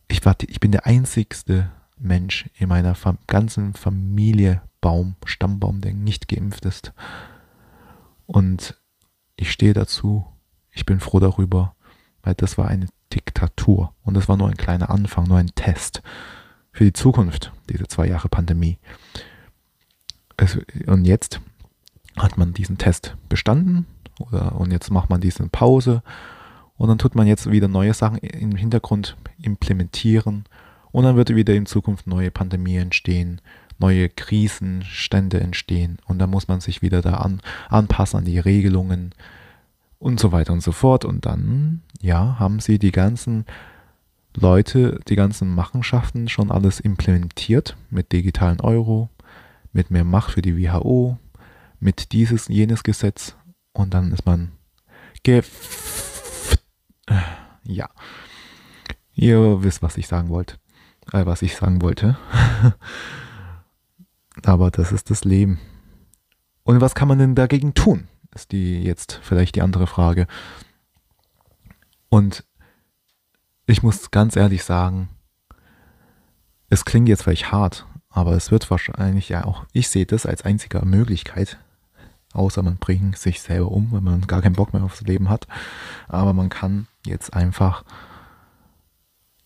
ich, 0.07 0.25
war, 0.25 0.35
ich 0.41 0.59
bin 0.59 0.71
der 0.71 0.87
einzigste 0.87 1.69
Mensch 1.99 2.49
in 2.57 2.67
meiner 2.67 2.95
ganzen 3.27 3.75
Familie, 3.75 4.63
Baum, 4.81 5.17
Stammbaum, 5.23 5.81
der 5.81 5.93
nicht 5.93 6.27
geimpft 6.27 6.65
ist. 6.65 6.93
Und 8.25 8.75
ich 9.35 9.51
stehe 9.51 9.73
dazu. 9.73 10.25
Ich 10.71 10.87
bin 10.87 10.99
froh 10.99 11.19
darüber, 11.19 11.75
weil 12.23 12.33
das 12.33 12.57
war 12.57 12.67
eine 12.67 12.87
Diktatur. 13.13 13.93
Und 14.01 14.15
das 14.15 14.27
war 14.27 14.35
nur 14.35 14.47
ein 14.47 14.57
kleiner 14.57 14.89
Anfang, 14.89 15.27
nur 15.27 15.37
ein 15.37 15.51
Test 15.53 16.01
für 16.71 16.85
die 16.85 16.93
Zukunft, 16.93 17.51
diese 17.69 17.87
zwei 17.87 18.07
Jahre 18.07 18.29
Pandemie. 18.29 18.79
Es, 20.41 20.57
und 20.87 21.05
jetzt 21.05 21.41
hat 22.17 22.37
man 22.37 22.53
diesen 22.53 22.77
Test 22.77 23.15
bestanden 23.27 23.85
oder, 24.19 24.55
und 24.55 24.71
jetzt 24.71 24.91
macht 24.91 25.09
man 25.09 25.21
diese 25.21 25.47
Pause 25.49 26.01
und 26.77 26.87
dann 26.87 26.97
tut 26.97 27.15
man 27.15 27.27
jetzt 27.27 27.49
wieder 27.51 27.67
neue 27.67 27.93
Sachen 27.93 28.17
im 28.19 28.55
Hintergrund 28.55 29.17
implementieren 29.41 30.45
und 30.91 31.03
dann 31.03 31.15
wird 31.15 31.35
wieder 31.35 31.53
in 31.53 31.65
Zukunft 31.65 32.07
neue 32.07 32.31
Pandemie 32.31 32.77
entstehen, 32.77 33.41
neue 33.79 34.09
Krisenstände 34.09 35.39
entstehen 35.39 35.97
und 36.05 36.19
dann 36.19 36.29
muss 36.29 36.47
man 36.47 36.61
sich 36.61 36.81
wieder 36.81 37.01
da 37.01 37.15
an, 37.15 37.41
anpassen 37.69 38.19
an 38.19 38.25
die 38.25 38.39
Regelungen 38.39 39.13
und 39.99 40.19
so 40.19 40.31
weiter 40.31 40.53
und 40.53 40.61
so 40.61 40.71
fort. 40.71 41.05
Und 41.05 41.25
dann, 41.25 41.81
ja, 42.01 42.37
haben 42.39 42.59
sie 42.59 42.79
die 42.79 42.91
ganzen 42.91 43.45
Leute, 44.35 44.99
die 45.07 45.15
ganzen 45.15 45.53
Machenschaften 45.53 46.29
schon 46.29 46.51
alles 46.51 46.79
implementiert 46.79 47.75
mit 47.89 48.11
digitalen 48.11 48.61
Euro, 48.61 49.09
mit 49.71 49.91
mehr 49.91 50.03
Macht 50.03 50.31
für 50.31 50.41
die 50.41 50.57
WHO, 50.57 51.17
mit 51.79 52.11
dieses, 52.11 52.47
jenes 52.47 52.83
Gesetz 52.83 53.35
und 53.73 53.93
dann 53.93 54.11
ist 54.11 54.25
man 54.25 54.51
gef 55.23 56.57
ja. 57.63 57.89
Ihr 59.13 59.63
wisst, 59.63 59.81
was 59.81 59.97
ich 59.97 60.07
sagen 60.07 60.29
wollte. 60.29 60.55
Äh, 61.11 61.25
was 61.25 61.41
ich 61.41 61.55
sagen 61.55 61.81
wollte. 61.81 62.17
Aber 64.43 64.71
das 64.71 64.91
ist 64.91 65.09
das 65.09 65.23
Leben. 65.23 65.59
Und 66.63 66.81
was 66.81 66.95
kann 66.95 67.07
man 67.07 67.19
denn 67.19 67.35
dagegen 67.35 67.73
tun? 67.73 68.07
Ist 68.33 68.51
die 68.51 68.81
jetzt 68.81 69.19
vielleicht 69.23 69.55
die 69.55 69.61
andere 69.61 69.87
Frage. 69.87 70.27
Und 72.09 72.45
ich 73.65 73.83
muss 73.83 74.11
ganz 74.11 74.35
ehrlich 74.35 74.63
sagen, 74.63 75.09
es 76.69 76.85
klingt 76.85 77.09
jetzt 77.09 77.23
vielleicht 77.23 77.51
hart, 77.51 77.85
aber 78.19 78.33
es 78.33 78.51
wird 78.51 78.69
wahrscheinlich 78.69 79.29
ja 79.29 79.45
auch, 79.45 79.65
ich 79.73 79.89
sehe 79.89 80.05
das 80.05 80.25
als 80.25 80.43
einzige 80.43 80.85
Möglichkeit, 80.85 81.57
außer 82.33 82.61
man 82.61 82.77
bringt 82.77 83.17
sich 83.17 83.41
selber 83.41 83.71
um, 83.71 83.91
wenn 83.91 84.03
man 84.03 84.21
gar 84.27 84.41
keinen 84.41 84.55
Bock 84.55 84.73
mehr 84.73 84.83
aufs 84.83 85.01
Leben 85.01 85.29
hat. 85.29 85.47
Aber 86.07 86.33
man 86.33 86.49
kann 86.49 86.87
jetzt 87.05 87.33
einfach 87.33 87.83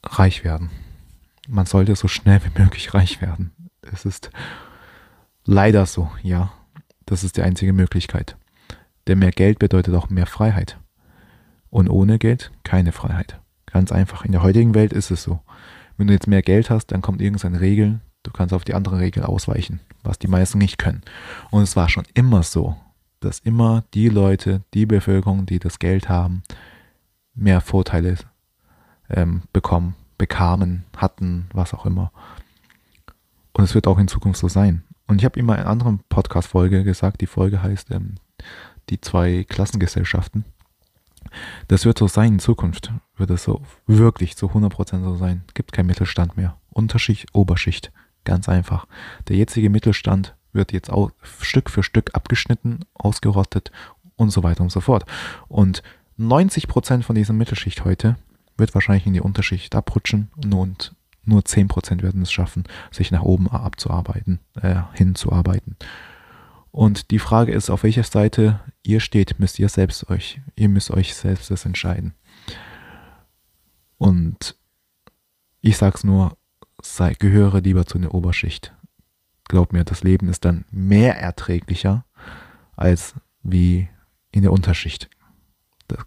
reich 0.04 0.44
werden. 0.44 0.70
Man 1.48 1.66
sollte 1.66 1.96
so 1.96 2.08
schnell 2.08 2.42
wie 2.44 2.62
möglich 2.62 2.94
reich 2.94 3.22
werden. 3.22 3.52
Es 3.82 4.06
ist 4.06 4.32
Leider 5.46 5.86
so, 5.86 6.10
ja. 6.22 6.54
Das 7.06 7.24
ist 7.24 7.36
die 7.36 7.42
einzige 7.42 7.74
Möglichkeit. 7.74 8.38
Denn 9.08 9.20
mehr 9.20 9.32
Geld 9.32 9.60
bedeutet 9.60 9.94
auch 9.94 10.10
mehr 10.10 10.26
Freiheit. 10.26 10.80
Und 11.70 11.90
ohne 11.90 12.18
Geld 12.18 12.52
keine 12.64 12.94
Freiheit. 12.94 13.42
Ganz 13.66 13.92
einfach. 13.92 14.24
In 14.24 14.32
der 14.32 14.44
heutigen 14.44 14.74
Welt 14.74 14.94
ist 14.94 15.12
es 15.12 15.24
so. 15.24 15.42
Wenn 15.98 16.08
du 16.08 16.14
jetzt 16.14 16.28
mehr 16.28 16.42
Geld 16.42 16.70
hast, 16.70 16.88
dann 16.88 17.02
kommt 17.02 17.22
irgendeine 17.22 17.60
Regel, 17.60 18.00
du 18.24 18.32
kannst 18.32 18.54
auf 18.54 18.64
die 18.64 18.74
andere 18.74 19.00
Regel 19.00 19.24
ausweichen, 19.24 19.80
was 20.04 20.20
die 20.20 20.28
meisten 20.28 20.58
nicht 20.58 20.78
können. 20.78 21.02
Und 21.52 21.62
es 21.62 21.76
war 21.76 21.90
schon 21.90 22.06
immer 22.14 22.44
so, 22.44 22.76
dass 23.20 23.40
immer 23.40 23.84
die 23.94 24.10
Leute, 24.10 24.64
die 24.74 24.86
Bevölkerung, 24.86 25.46
die 25.46 25.60
das 25.60 25.80
Geld 25.80 26.10
haben, 26.10 26.44
mehr 27.36 27.62
Vorteile 27.62 28.18
ähm, 29.10 29.44
bekommen, 29.54 29.96
bekamen, 30.18 30.84
hatten, 30.98 31.48
was 31.54 31.74
auch 31.74 31.86
immer. 31.86 32.12
Und 33.54 33.64
es 33.64 33.76
wird 33.76 33.88
auch 33.88 34.00
in 34.00 34.08
Zukunft 34.08 34.40
so 34.40 34.48
sein. 34.48 34.84
Und 35.08 35.20
ich 35.20 35.26
habe 35.26 35.40
immer 35.40 35.54
in 35.56 35.62
einer 35.62 35.70
anderen 35.70 36.00
Podcast-Folge 36.10 36.84
gesagt, 36.84 37.22
die 37.22 37.28
Folge 37.28 37.62
heißt 37.62 37.92
ähm, 37.92 38.16
Die 38.90 39.00
zwei 39.00 39.46
Klassengesellschaften. 39.48 40.46
Das 41.68 41.86
wird 41.86 41.98
so 41.98 42.08
sein 42.08 42.34
in 42.34 42.40
Zukunft. 42.40 42.92
Wird 43.16 43.30
es 43.30 43.44
so 43.44 43.62
wirklich 43.88 44.36
zu 44.36 44.48
100% 44.48 45.04
so 45.04 45.16
sein. 45.16 45.44
Gibt 45.54 45.72
kein 45.72 45.86
Mittelstand 45.86 46.38
mehr. 46.38 46.58
Unterschicht, 46.70 47.28
Oberschicht. 47.34 47.92
Ganz 48.24 48.48
einfach. 48.48 48.88
Der 49.28 49.36
jetzige 49.36 49.70
Mittelstand 49.70 50.36
wird 50.54 50.72
jetzt 50.72 50.90
auch 50.90 51.12
Stück 51.42 51.70
für 51.70 51.84
Stück 51.84 52.12
abgeschnitten, 52.14 52.86
ausgerottet 52.94 53.72
und 54.16 54.30
so 54.30 54.44
weiter 54.44 54.64
und 54.64 54.72
so 54.72 54.82
fort. 54.82 55.06
Und 55.48 55.84
90% 56.20 57.04
von 57.04 57.16
dieser 57.16 57.34
Mittelschicht 57.34 57.86
heute 57.86 58.18
wird 58.58 58.74
wahrscheinlich 58.76 59.08
in 59.08 59.14
die 59.14 59.22
Unterschicht 59.22 59.76
abrutschen 59.76 60.30
und 60.52 60.96
nur 61.26 61.42
10% 61.42 62.02
werden 62.02 62.22
es 62.22 62.32
schaffen, 62.32 62.66
sich 62.92 63.12
nach 63.12 63.22
oben 63.24 63.50
abzuarbeiten, 63.50 64.40
äh, 64.62 64.82
hinzuarbeiten. 64.94 65.78
Und 66.72 67.12
die 67.12 67.20
Frage 67.20 67.54
ist, 67.54 67.70
auf 67.70 67.84
welcher 67.84 68.04
Seite 68.04 68.60
ihr 68.84 69.00
steht, 69.00 69.40
müsst 69.40 69.60
ihr 69.60 69.70
selbst 69.70 70.10
euch, 70.10 70.42
ihr 70.56 70.70
müsst 70.70 70.92
euch 70.92 71.16
selbst 71.16 71.50
das 71.50 71.66
entscheiden. 71.66 72.14
Und 73.98 74.58
ich 75.62 75.78
sag's 75.78 76.04
nur, 76.04 76.36
sei, 76.86 77.14
gehöre 77.14 77.62
lieber 77.62 77.86
zu 77.86 77.98
der 78.00 78.14
Oberschicht. 78.14 78.74
Glaub 79.48 79.74
mir, 79.74 79.84
das 79.84 80.04
Leben 80.04 80.30
ist 80.30 80.46
dann 80.46 80.66
mehr 80.72 81.18
erträglicher 81.20 82.06
als 82.76 83.16
wie 83.42 83.90
in 84.32 84.42
der 84.42 84.52
Unterschicht. 84.52 85.10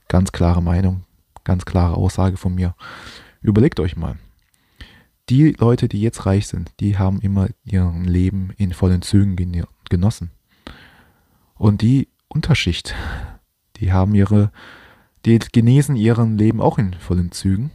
ganz 0.09 0.33
klare 0.33 0.63
Meinung, 0.63 1.05
ganz 1.45 1.65
klare 1.65 1.97
Aussage 1.97 2.37
von 2.37 2.55
mir. 2.55 2.75
Überlegt 3.41 3.79
euch 3.79 3.97
mal, 3.97 4.17
die 5.29 5.53
Leute, 5.53 5.89
die 5.89 6.01
jetzt 6.01 6.27
reich 6.27 6.47
sind, 6.47 6.73
die 6.81 6.99
haben 6.99 7.21
immer 7.21 7.49
ihr 7.65 7.93
Leben 8.05 8.53
in 8.57 8.73
vollen 8.73 9.03
Zügen 9.03 9.37
genossen. 9.89 10.31
Und 11.55 11.83
die 11.83 12.09
Unterschicht, 12.29 12.95
die 13.77 13.93
haben 13.93 14.15
ihre, 14.15 14.51
die 15.25 15.39
genießen 15.39 15.97
ihren 15.97 16.39
Leben 16.39 16.61
auch 16.61 16.79
in 16.79 16.95
vollen 16.95 17.33
Zügen, 17.33 17.71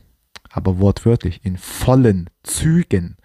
aber 0.51 0.79
wortwörtlich 0.79 1.43
in 1.43 1.57
vollen 1.57 2.29
Zügen. 2.43 3.17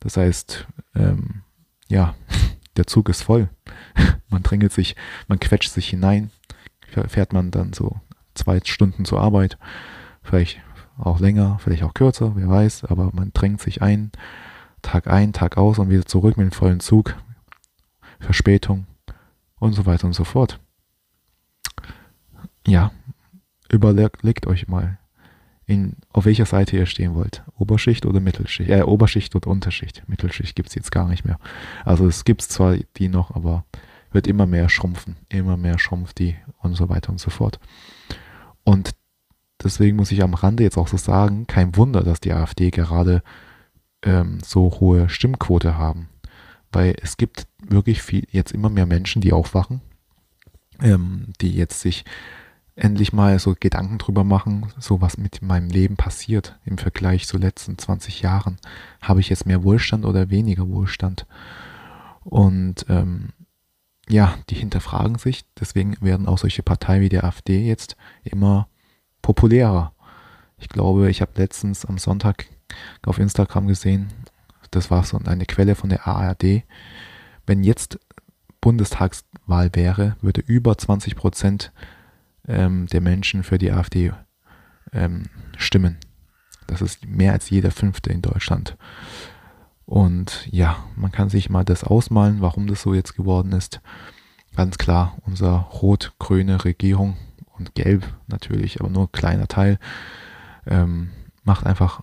Das 0.00 0.16
heißt, 0.16 0.66
ähm, 0.94 1.42
ja, 1.88 2.14
der 2.76 2.86
Zug 2.86 3.08
ist 3.08 3.22
voll. 3.22 3.48
Man 4.28 4.42
drängelt 4.42 4.72
sich, 4.72 4.96
man 5.28 5.38
quetscht 5.40 5.72
sich 5.72 5.90
hinein, 5.90 6.30
fährt 7.08 7.34
man 7.34 7.50
dann 7.50 7.74
so 7.74 8.00
zwei 8.32 8.60
Stunden 8.64 9.04
zur 9.04 9.20
Arbeit, 9.20 9.58
vielleicht 10.22 10.58
auch 10.96 11.20
länger, 11.20 11.58
vielleicht 11.58 11.82
auch 11.82 11.92
kürzer, 11.92 12.34
wer 12.34 12.48
weiß, 12.48 12.84
aber 12.84 13.10
man 13.12 13.32
drängt 13.34 13.60
sich 13.60 13.82
ein, 13.82 14.10
Tag 14.80 15.06
ein, 15.06 15.34
Tag 15.34 15.58
aus 15.58 15.78
und 15.78 15.90
wieder 15.90 16.06
zurück 16.06 16.38
mit 16.38 16.46
dem 16.46 16.52
vollen 16.52 16.80
Zug, 16.80 17.14
Verspätung 18.20 18.86
und 19.58 19.74
so 19.74 19.84
weiter 19.84 20.06
und 20.06 20.14
so 20.14 20.24
fort. 20.24 20.60
Ja, 22.66 22.90
überlegt 23.68 24.46
euch 24.46 24.66
mal, 24.66 24.98
in, 25.72 25.96
auf 26.12 26.26
welcher 26.26 26.46
Seite 26.46 26.76
ihr 26.76 26.86
stehen 26.86 27.14
wollt. 27.14 27.42
Oberschicht 27.56 28.04
oder 28.04 28.20
Mittelschicht? 28.20 28.70
Äh, 28.70 28.82
Oberschicht 28.82 29.34
oder 29.34 29.48
Unterschicht. 29.48 30.02
Mittelschicht 30.06 30.54
gibt 30.54 30.68
es 30.68 30.74
jetzt 30.74 30.92
gar 30.92 31.08
nicht 31.08 31.24
mehr. 31.24 31.38
Also 31.84 32.06
es 32.06 32.24
gibt 32.24 32.42
zwar 32.42 32.76
die 32.96 33.08
noch, 33.08 33.34
aber 33.34 33.64
wird 34.12 34.26
immer 34.26 34.46
mehr 34.46 34.68
schrumpfen. 34.68 35.16
Immer 35.28 35.56
mehr 35.56 35.78
schrumpft 35.78 36.18
die 36.18 36.36
und 36.60 36.74
so 36.74 36.88
weiter 36.88 37.10
und 37.10 37.20
so 37.20 37.30
fort. 37.30 37.58
Und 38.64 38.90
deswegen 39.62 39.96
muss 39.96 40.12
ich 40.12 40.22
am 40.22 40.34
Rande 40.34 40.62
jetzt 40.62 40.76
auch 40.76 40.88
so 40.88 40.98
sagen, 40.98 41.46
kein 41.46 41.74
Wunder, 41.76 42.02
dass 42.02 42.20
die 42.20 42.32
AfD 42.32 42.70
gerade 42.70 43.22
ähm, 44.02 44.38
so 44.44 44.78
hohe 44.80 45.08
Stimmquote 45.08 45.78
haben. 45.78 46.08
Weil 46.70 46.94
es 47.02 47.16
gibt 47.16 47.46
wirklich 47.66 48.02
viel, 48.02 48.26
jetzt 48.30 48.52
immer 48.52 48.68
mehr 48.68 48.86
Menschen, 48.86 49.22
die 49.22 49.32
aufwachen, 49.32 49.80
ähm, 50.80 51.32
die 51.40 51.54
jetzt 51.54 51.80
sich 51.80 52.04
endlich 52.74 53.12
mal 53.12 53.38
so 53.38 53.54
Gedanken 53.58 53.98
drüber 53.98 54.24
machen, 54.24 54.72
so 54.78 55.00
was 55.00 55.18
mit 55.18 55.42
meinem 55.42 55.68
Leben 55.68 55.96
passiert 55.96 56.58
im 56.64 56.78
Vergleich 56.78 57.26
zu 57.26 57.36
letzten 57.36 57.76
20 57.76 58.22
Jahren. 58.22 58.58
Habe 59.00 59.20
ich 59.20 59.28
jetzt 59.28 59.46
mehr 59.46 59.62
Wohlstand 59.62 60.04
oder 60.04 60.30
weniger 60.30 60.68
Wohlstand? 60.68 61.26
Und 62.24 62.86
ähm, 62.88 63.30
ja, 64.08 64.34
die 64.48 64.54
hinterfragen 64.54 65.18
sich. 65.18 65.44
Deswegen 65.58 65.96
werden 66.00 66.26
auch 66.26 66.38
solche 66.38 66.62
Parteien 66.62 67.02
wie 67.02 67.08
die 67.08 67.22
AfD 67.22 67.66
jetzt 67.66 67.96
immer 68.24 68.68
populärer. 69.20 69.92
Ich 70.58 70.68
glaube, 70.68 71.10
ich 71.10 71.20
habe 71.20 71.32
letztens 71.36 71.84
am 71.84 71.98
Sonntag 71.98 72.46
auf 73.04 73.18
Instagram 73.18 73.66
gesehen, 73.66 74.08
das 74.70 74.90
war 74.90 75.04
so 75.04 75.18
eine 75.18 75.44
Quelle 75.44 75.74
von 75.74 75.90
der 75.90 76.06
ARD. 76.06 76.62
Wenn 77.46 77.62
jetzt 77.62 77.98
Bundestagswahl 78.60 79.70
wäre, 79.74 80.16
würde 80.22 80.40
über 80.40 80.78
20 80.78 81.14
Prozent 81.14 81.72
ähm, 82.48 82.86
der 82.86 83.00
Menschen 83.00 83.42
für 83.42 83.58
die 83.58 83.70
AfD 83.70 84.12
ähm, 84.92 85.24
stimmen. 85.56 85.98
Das 86.66 86.80
ist 86.80 87.06
mehr 87.06 87.32
als 87.32 87.50
jeder 87.50 87.70
Fünfte 87.70 88.10
in 88.10 88.22
Deutschland. 88.22 88.76
Und 89.84 90.46
ja, 90.50 90.84
man 90.96 91.12
kann 91.12 91.28
sich 91.28 91.50
mal 91.50 91.64
das 91.64 91.84
ausmalen, 91.84 92.40
warum 92.40 92.66
das 92.66 92.82
so 92.82 92.94
jetzt 92.94 93.14
geworden 93.14 93.52
ist. 93.52 93.80
Ganz 94.56 94.78
klar, 94.78 95.16
unsere 95.26 95.58
rot-grüne 95.58 96.64
Regierung 96.64 97.16
und 97.58 97.74
gelb 97.74 98.06
natürlich, 98.26 98.80
aber 98.80 98.90
nur 98.90 99.04
ein 99.04 99.12
kleiner 99.12 99.48
Teil, 99.48 99.78
ähm, 100.66 101.10
macht 101.42 101.66
einfach, 101.66 102.02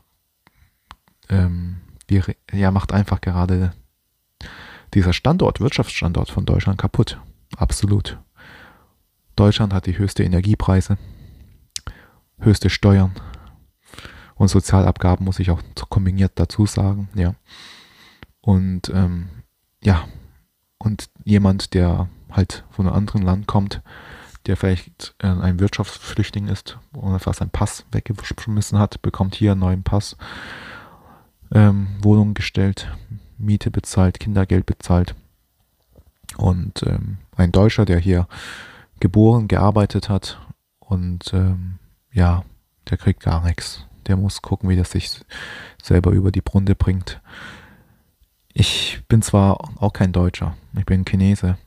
ähm, 1.30 1.78
die, 2.10 2.22
ja, 2.52 2.72
macht 2.72 2.92
einfach 2.92 3.22
gerade 3.22 3.74
dieser 4.94 5.14
Standort, 5.14 5.60
Wirtschaftsstandort 5.60 6.30
von 6.30 6.46
Deutschland 6.46 6.80
kaputt. 6.80 7.20
Absolut. 7.58 8.20
Deutschland 9.40 9.74
hat 9.74 9.86
die 9.86 9.98
höchste 9.98 10.24
Energiepreise, 10.24 10.98
höchste 12.40 12.70
Steuern 12.70 13.14
und 14.36 14.50
Sozialabgaben, 14.50 15.26
muss 15.26 15.40
ich 15.40 15.50
auch 15.50 15.62
kombiniert 15.90 16.34
dazu 16.36 16.66
sagen, 16.66 17.08
ja. 17.16 17.36
Und 18.42 18.90
ähm, 18.90 19.30
ja, 19.82 20.08
und 20.78 21.10
jemand, 21.24 21.74
der 21.74 22.10
halt 22.32 22.66
von 22.70 22.86
einem 22.86 22.96
anderen 22.96 23.22
Land 23.22 23.48
kommt, 23.48 23.82
der 24.46 24.58
vielleicht 24.58 25.16
äh, 25.20 25.28
ein 25.28 25.60
Wirtschaftsflüchtling 25.60 26.48
ist 26.48 26.78
oder 26.94 27.20
fast 27.20 27.40
seinen 27.40 27.50
Pass 27.50 27.86
weggeschmissen 27.92 28.78
hat, 28.78 29.02
bekommt 29.02 29.36
hier 29.36 29.54
einen 29.54 29.62
neuen 29.62 29.84
Pass, 29.84 30.18
ähm, 31.54 31.88
Wohnung 32.02 32.34
gestellt, 32.34 32.92
Miete 33.38 33.72
bezahlt, 33.72 34.20
Kindergeld 34.20 34.66
bezahlt. 34.66 35.16
Und 36.36 36.84
ähm, 36.84 37.20
ein 37.38 37.52
Deutscher, 37.52 37.86
der 37.86 38.00
hier 38.00 38.28
geboren, 39.00 39.48
gearbeitet 39.48 40.10
hat 40.10 40.40
und 40.80 41.34
ähm, 41.34 41.80
ja, 42.12 42.44
der 42.90 42.98
kriegt 42.98 43.22
gar 43.22 43.44
nichts. 43.44 43.86
Der 44.08 44.18
muss 44.18 44.42
gucken, 44.42 44.70
wie 44.70 44.76
das 44.76 44.92
sich 44.92 45.24
selber 45.82 46.12
über 46.12 46.32
die 46.32 46.42
Brunde 46.42 46.76
bringt. 46.76 47.22
Ich 48.54 49.02
bin 49.08 49.22
zwar 49.22 49.60
auch 49.82 49.94
kein 49.94 50.12
Deutscher, 50.12 50.56
ich 50.78 50.86
bin 50.86 51.06
Chinese, 51.06 51.58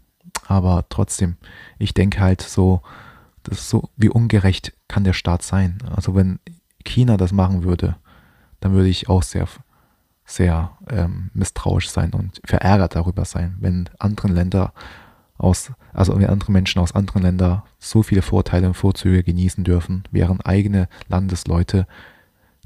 aber 0.46 0.84
trotzdem, 0.88 1.36
ich 1.78 1.94
denke 1.94 2.20
halt 2.20 2.42
so, 2.42 2.82
das 3.44 3.58
ist 3.58 3.70
so, 3.70 3.88
wie 3.96 4.08
ungerecht 4.08 4.72
kann 4.88 5.04
der 5.04 5.12
Staat 5.12 5.42
sein? 5.42 5.78
Also 5.94 6.14
wenn 6.14 6.38
China 6.84 7.16
das 7.16 7.32
machen 7.32 7.62
würde, 7.62 7.96
dann 8.60 8.72
würde 8.72 8.88
ich 8.88 9.08
auch 9.08 9.22
sehr, 9.22 9.46
sehr 10.24 10.76
ähm, 10.88 11.30
misstrauisch 11.34 11.88
sein 11.88 12.12
und 12.12 12.40
verärgert 12.44 12.94
darüber 12.94 13.24
sein, 13.24 13.56
wenn 13.60 13.88
andere 13.98 14.28
Länder 14.28 14.72
aus, 15.42 15.72
also 15.92 16.14
andere 16.14 16.52
Menschen 16.52 16.80
aus 16.80 16.94
anderen 16.94 17.22
Ländern 17.22 17.62
so 17.78 18.02
viele 18.02 18.22
Vorteile 18.22 18.68
und 18.68 18.74
Vorzüge 18.74 19.22
genießen 19.22 19.64
dürfen, 19.64 20.04
während 20.10 20.46
eigene 20.46 20.88
Landesleute 21.08 21.86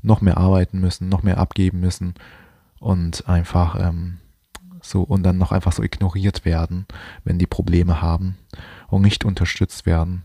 noch 0.02 0.20
mehr 0.20 0.36
arbeiten 0.36 0.78
müssen, 0.78 1.08
noch 1.08 1.22
mehr 1.22 1.38
abgeben 1.38 1.80
müssen 1.80 2.14
und 2.78 3.28
einfach 3.28 3.76
ähm, 3.80 4.18
so 4.82 5.02
und 5.02 5.22
dann 5.22 5.38
noch 5.38 5.52
einfach 5.52 5.72
so 5.72 5.82
ignoriert 5.82 6.44
werden, 6.44 6.86
wenn 7.24 7.38
die 7.38 7.46
Probleme 7.46 8.02
haben 8.02 8.36
und 8.88 9.02
nicht 9.02 9.24
unterstützt 9.24 9.86
werden. 9.86 10.22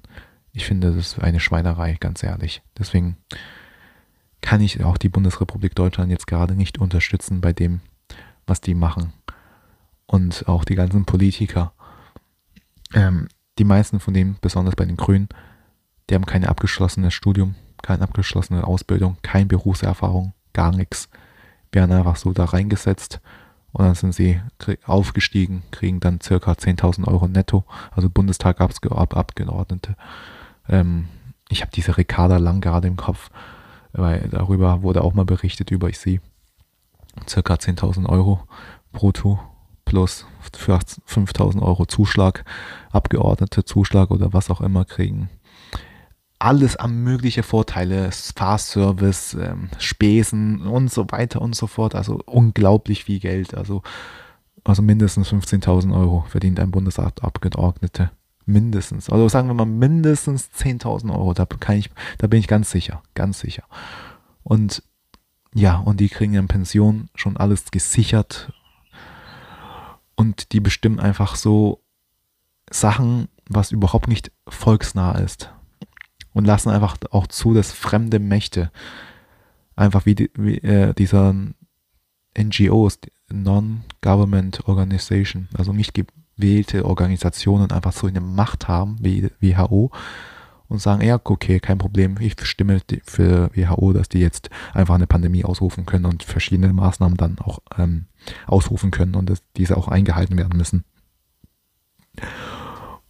Ich 0.54 0.66
finde, 0.66 0.90
das 0.90 0.98
ist 0.98 1.20
eine 1.20 1.40
Schweinerei, 1.40 1.96
ganz 2.00 2.22
ehrlich. 2.22 2.62
Deswegen 2.78 3.16
kann 4.42 4.62
ich 4.62 4.84
auch 4.84 4.98
die 4.98 5.10
Bundesrepublik 5.10 5.74
Deutschland 5.76 6.12
jetzt 6.12 6.28
gerade 6.28 6.56
nicht 6.56 6.78
unterstützen 6.80 7.40
bei 7.40 7.54
dem, 7.54 7.80
was 8.46 8.60
die 8.60 8.76
machen. 8.76 9.14
Und 10.06 10.48
auch 10.50 10.66
die 10.66 10.76
ganzen 10.76 11.06
Politiker 11.06 11.72
ähm, 12.94 13.28
die 13.58 13.64
meisten 13.64 14.00
von 14.00 14.14
denen, 14.14 14.38
besonders 14.42 14.76
bei 14.76 14.86
den 14.86 14.98
Grünen, 14.98 15.30
die 16.10 16.16
haben 16.16 16.26
kein 16.26 16.46
abgeschlossenes 16.46 17.14
Studium, 17.14 17.56
keine 17.82 18.04
abgeschlossene 18.04 18.66
Ausbildung, 18.66 19.18
keine 19.22 19.46
Berufserfahrung, 19.46 20.34
gar 20.54 20.72
nichts. 20.72 21.10
Werden 21.72 21.92
einfach 21.92 22.18
so 22.18 22.34
da 22.34 22.46
reingesetzt 22.46 23.22
und 23.72 23.86
dann 23.86 23.96
sind 23.96 24.14
sie 24.14 24.42
aufgestiegen, 24.86 25.64
kriegen 25.72 26.00
dann 26.00 26.20
circa 26.22 26.52
10.000 26.52 27.08
Euro 27.08 27.28
netto, 27.28 27.64
also 27.92 28.10
Bundestagabgeordnete. 28.10 29.96
Ähm, 30.68 31.08
ich 31.50 31.62
habe 31.62 31.72
diese 31.72 31.98
Ricarda 31.98 32.38
Lang 32.38 32.62
gerade 32.62 32.88
im 32.88 32.98
Kopf, 32.98 33.30
weil 33.94 34.28
darüber 34.30 34.82
wurde 34.82 35.04
auch 35.04 35.14
mal 35.14 35.26
berichtet 35.26 35.72
über 35.72 35.90
ich 35.90 36.00
sie. 36.00 36.20
Circa 37.28 37.56
10.000 37.56 38.08
Euro 38.08 38.42
brutto 38.92 39.40
plus 39.92 40.26
für 40.54 40.80
5000 41.06 41.62
Euro 41.62 41.86
Zuschlag, 41.86 42.46
Abgeordnete 42.92 43.66
Zuschlag 43.66 44.10
oder 44.10 44.32
was 44.32 44.50
auch 44.50 44.62
immer 44.62 44.86
kriegen. 44.86 45.30
Alles 46.40 46.78
an 46.78 47.04
mögliche 47.04 47.44
Vorteile, 47.44 48.10
Fahrservice, 48.12 49.34
ähm, 49.34 49.70
Spesen 49.80 50.62
und 50.62 50.90
so 50.90 51.12
weiter 51.12 51.42
und 51.42 51.58
so 51.58 51.68
fort. 51.68 51.94
Also 51.94 52.22
unglaublich 52.26 53.04
viel 53.04 53.20
Geld. 53.20 53.54
Also, 53.54 53.84
also 54.64 54.82
mindestens 54.82 55.28
15.000 55.28 55.94
Euro 55.94 56.26
verdient 56.30 56.62
ein 56.62 56.72
Bundesabgeordnete. 56.72 58.12
Mindestens. 58.46 59.10
Also 59.10 59.28
sagen 59.28 59.50
wir 59.50 59.54
mal 59.56 59.66
mindestens 59.66 60.50
10.000 60.58 61.14
Euro. 61.14 61.34
Da, 61.34 61.46
kann 61.46 61.76
ich, 61.76 61.90
da 62.18 62.28
bin 62.28 62.40
ich 62.40 62.48
ganz 62.48 62.72
sicher. 62.72 63.04
Ganz 63.14 63.42
sicher. 63.42 63.64
Und 64.44 64.84
ja, 65.54 65.80
und 65.80 66.00
die 66.00 66.08
kriegen 66.08 66.36
in 66.36 66.48
Pension 66.48 67.10
schon 67.14 67.36
alles 67.36 67.72
gesichert 67.72 68.54
und 70.22 70.54
die 70.54 70.60
bestimmen 70.60 71.00
einfach 71.00 71.36
so 71.36 71.84
Sachen, 72.70 73.28
was 73.50 73.72
überhaupt 73.72 74.08
nicht 74.08 74.32
volksnah 74.48 75.18
ist. 75.18 75.52
Und 76.32 76.46
lassen 76.46 76.70
einfach 76.70 76.96
auch 77.10 77.28
zu, 77.28 77.54
dass 77.54 77.74
fremde 77.74 78.20
Mächte, 78.20 78.72
einfach 79.76 80.06
wie, 80.06 80.16
die, 80.16 80.32
wie 80.36 80.60
äh, 80.60 80.94
dieser 80.94 81.36
NGOs, 82.38 83.00
Non-Government 83.30 84.68
Organization, 84.68 85.50
also 85.58 85.74
nicht 85.74 85.94
gewählte 85.94 86.86
Organisationen, 86.86 87.72
einfach 87.72 87.92
so 87.92 88.08
eine 88.08 88.22
Macht 88.22 88.68
haben, 88.68 88.98
wie 89.02 89.28
WHO, 89.42 89.92
und 90.72 90.80
sagen, 90.80 91.04
ja, 91.04 91.20
okay, 91.22 91.60
kein 91.60 91.78
Problem, 91.78 92.16
ich 92.22 92.36
stimme 92.44 92.80
für 93.04 93.52
WHO, 93.54 93.92
dass 93.92 94.08
die 94.08 94.20
jetzt 94.20 94.50
einfach 94.74 94.96
eine 94.96 95.06
Pandemie 95.06 95.44
ausrufen 95.44 95.86
können 95.86 96.06
und 96.06 96.24
verschiedene 96.24 96.72
Maßnahmen 96.72 97.18
dann 97.18 97.40
auch 97.40 97.60
ähm, 97.78 98.06
ausrufen 98.48 98.90
können 98.90 99.16
und 99.16 99.30
dass 99.30 99.44
diese 99.58 99.76
auch 99.76 99.90
eingehalten 99.90 100.38
werden 100.38 100.58
müssen. 100.58 100.86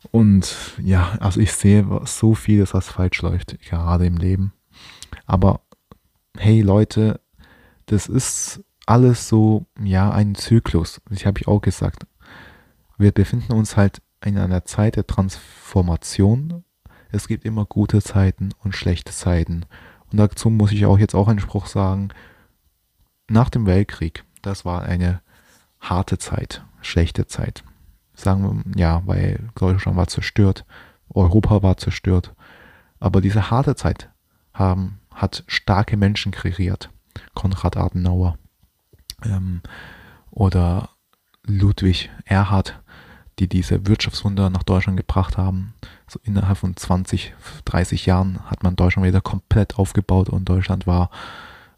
Und 0.09 0.73
ja, 0.81 1.17
also 1.19 1.39
ich 1.39 1.53
sehe 1.53 1.85
so 2.05 2.33
vieles, 2.33 2.73
was 2.73 2.89
falsch 2.89 3.21
läuft, 3.21 3.59
gerade 3.59 4.07
im 4.07 4.17
Leben. 4.17 4.53
Aber 5.27 5.61
hey 6.35 6.61
Leute, 6.61 7.21
das 7.85 8.07
ist 8.07 8.63
alles 8.87 9.27
so, 9.27 9.67
ja, 9.83 10.09
ein 10.09 10.33
Zyklus. 10.33 10.99
Das 11.11 11.27
habe 11.27 11.39
ich 11.39 11.47
auch 11.47 11.61
gesagt. 11.61 12.07
Wir 12.97 13.11
befinden 13.11 13.53
uns 13.53 13.77
halt 13.77 14.01
in 14.25 14.39
einer 14.39 14.65
Zeit 14.65 14.95
der 14.95 15.05
Transformation 15.05 16.63
es 17.11 17.27
gibt 17.27 17.45
immer 17.45 17.65
gute 17.65 18.01
Zeiten 18.01 18.49
und 18.63 18.75
schlechte 18.75 19.11
Zeiten. 19.11 19.65
Und 20.11 20.17
dazu 20.17 20.49
muss 20.49 20.71
ich 20.71 20.85
auch 20.85 20.97
jetzt 20.97 21.15
auch 21.15 21.27
einen 21.27 21.39
Spruch 21.39 21.67
sagen. 21.67 22.09
Nach 23.29 23.49
dem 23.49 23.65
Weltkrieg, 23.65 24.23
das 24.41 24.65
war 24.65 24.83
eine 24.83 25.21
harte 25.79 26.17
Zeit, 26.17 26.63
schlechte 26.81 27.27
Zeit. 27.27 27.63
Sagen 28.13 28.43
wir, 28.43 28.79
ja, 28.79 29.01
weil 29.05 29.49
Deutschland 29.55 29.97
war 29.97 30.07
zerstört, 30.07 30.65
Europa 31.09 31.63
war 31.63 31.77
zerstört. 31.77 32.33
Aber 32.99 33.21
diese 33.21 33.49
harte 33.49 33.75
Zeit 33.75 34.09
haben, 34.53 34.99
hat 35.13 35.43
starke 35.47 35.97
Menschen 35.97 36.31
kreiert. 36.31 36.89
Konrad 37.33 37.77
Adenauer 37.77 38.37
ähm, 39.23 39.61
oder 40.29 40.89
Ludwig 41.43 42.09
Erhard, 42.25 42.81
die 43.39 43.47
diese 43.47 43.87
Wirtschaftswunder 43.87 44.49
nach 44.49 44.63
Deutschland 44.63 44.97
gebracht 44.97 45.37
haben. 45.37 45.73
So 46.11 46.19
innerhalb 46.23 46.57
von 46.57 46.75
20, 46.75 47.33
30 47.63 48.05
Jahren 48.05 48.41
hat 48.51 48.63
man 48.63 48.75
Deutschland 48.75 49.07
wieder 49.07 49.21
komplett 49.21 49.79
aufgebaut 49.79 50.27
und 50.27 50.43
Deutschland 50.43 50.85
war, 50.85 51.09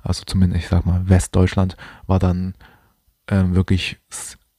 also 0.02 0.24
zumindest 0.26 0.64
ich 0.64 0.70
sag 0.70 0.88
mal 0.88 1.08
Westdeutschland, 1.08 1.78
war 2.08 2.18
dann 2.18 2.56
ähm, 3.28 3.54
wirklich 3.54 4.00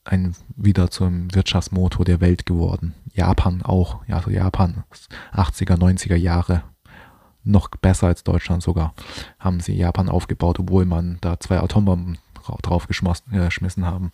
ein, 0.05 0.37
wieder 0.55 0.93
zum 0.93 1.35
Wirtschaftsmotor 1.35 2.05
der 2.05 2.21
Welt 2.21 2.47
geworden. 2.47 2.95
Japan 3.15 3.63
auch, 3.63 4.07
ja, 4.07 4.19
also 4.19 4.31
Japan, 4.31 4.85
80er, 5.33 5.77
90er 5.77 6.15
Jahre, 6.15 6.63
noch 7.43 7.67
besser 7.69 8.07
als 8.07 8.23
Deutschland 8.23 8.63
sogar, 8.63 8.95
haben 9.41 9.59
sie 9.59 9.75
Japan 9.75 10.09
aufgebaut, 10.09 10.61
obwohl 10.61 10.85
man 10.85 11.19
da 11.21 11.41
zwei 11.41 11.59
Atombomben 11.59 12.19
draufgeschmissen 12.63 13.83
äh, 13.83 13.87
haben. 13.87 14.13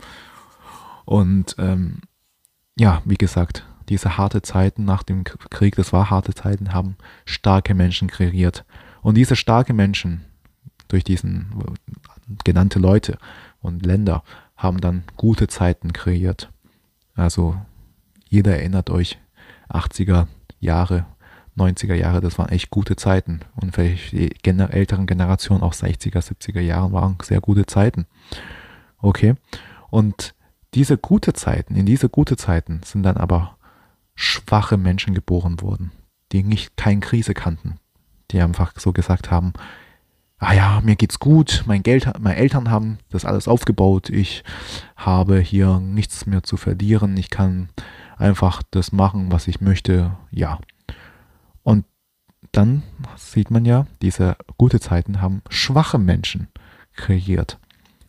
Und 1.05 1.55
ähm, 1.59 2.01
ja, 2.79 3.03
wie 3.05 3.19
gesagt, 3.19 3.67
diese 3.91 4.17
harte 4.17 4.41
Zeiten 4.41 4.85
nach 4.85 5.03
dem 5.03 5.25
Krieg, 5.25 5.77
das 5.77 5.93
war 5.93 6.11
harte 6.11 6.33
Zeiten, 6.33 6.73
haben 6.73 6.97
starke 7.25 7.75
Menschen 7.75 8.09
kreiert. 8.09 8.65
Und 9.03 9.17
diese 9.17 9.37
starke 9.37 9.75
Menschen, 9.75 10.25
durch 10.89 11.05
diesen 11.05 11.53
genannte 12.45 12.79
Leute 12.79 13.19
und 13.61 13.85
Länder, 13.85 14.23
haben 14.57 14.81
dann 14.81 15.05
gute 15.17 15.49
Zeiten 15.49 15.93
kreiert. 15.93 16.51
Also 17.15 17.57
jeder 18.29 18.57
erinnert 18.57 18.91
euch, 18.91 19.19
80er 19.69 20.29
Jahre, 20.61 21.07
90er 21.57 21.95
Jahre, 21.95 22.21
das 22.21 22.39
waren 22.39 22.51
echt 22.51 22.71
gute 22.71 22.95
Zeiten. 22.95 23.41
Und 23.57 23.75
vielleicht 23.75 24.13
die 24.13 24.31
älteren 24.45 25.07
Generationen, 25.07 25.63
auch 25.63 25.75
60er, 25.75 26.21
70er 26.21 26.61
Jahre, 26.61 26.93
waren 26.93 27.19
sehr 27.23 27.41
gute 27.41 27.67
Zeiten. 27.67 28.07
Okay. 28.99 29.35
Und 29.91 30.35
diese 30.75 30.97
gute 30.97 31.33
Zeiten, 31.33 31.75
in 31.75 31.87
diese 31.87 32.09
gute 32.09 32.37
Zeiten 32.37 32.83
sind 32.85 33.03
dann 33.03 33.17
aber 33.17 33.57
schwache 34.21 34.77
Menschen 34.77 35.15
geboren 35.15 35.63
worden, 35.63 35.93
die 36.31 36.43
nicht 36.43 36.77
keine 36.77 37.01
Krise 37.01 37.33
kannten, 37.33 37.77
die 38.31 38.41
einfach 38.41 38.75
so 38.77 38.93
gesagt 38.93 39.31
haben, 39.31 39.55
ah 40.39 40.53
ja, 40.53 40.81
mir 40.85 40.95
geht's 40.95 41.19
gut, 41.19 41.65
mein 41.67 41.83
Geld, 41.83 42.07
meine 42.21 42.37
Eltern 42.37 42.71
haben 42.71 42.99
das 43.09 43.25
alles 43.25 43.49
aufgebaut, 43.49 44.11
ich 44.11 44.45
habe 44.95 45.41
hier 45.41 45.81
nichts 45.81 46.27
mehr 46.27 46.43
zu 46.43 46.59
verlieren, 46.59 47.17
ich 47.17 47.31
kann 47.31 47.71
einfach 48.19 48.63
das 48.71 48.93
machen, 48.93 49.33
was 49.33 49.49
ich 49.49 49.63
möchte, 49.63 50.15
ja. 50.31 50.59
Und 51.63 51.87
dann 52.53 52.83
sieht 53.17 53.51
man 53.51 53.65
ja, 53.65 53.87
diese 54.03 54.37
gute 54.59 54.81
Zeiten 54.81 55.23
haben 55.23 55.41
schwache 55.49 55.99
Menschen 55.99 56.49
kreiert. 56.95 57.59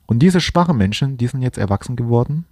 Und 0.07 0.19
diese 0.19 0.41
schwachen 0.41 0.75
Menschen, 0.75 1.15
die 1.15 1.27
sind 1.27 1.41
jetzt 1.41 1.57
erwachsen 1.57 1.95
geworden, 1.95 2.45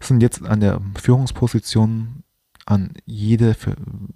sind 0.00 0.20
jetzt 0.20 0.44
an 0.44 0.58
der 0.58 0.80
Führungsposition 1.00 2.24
an 2.66 2.92
jede 3.04 3.56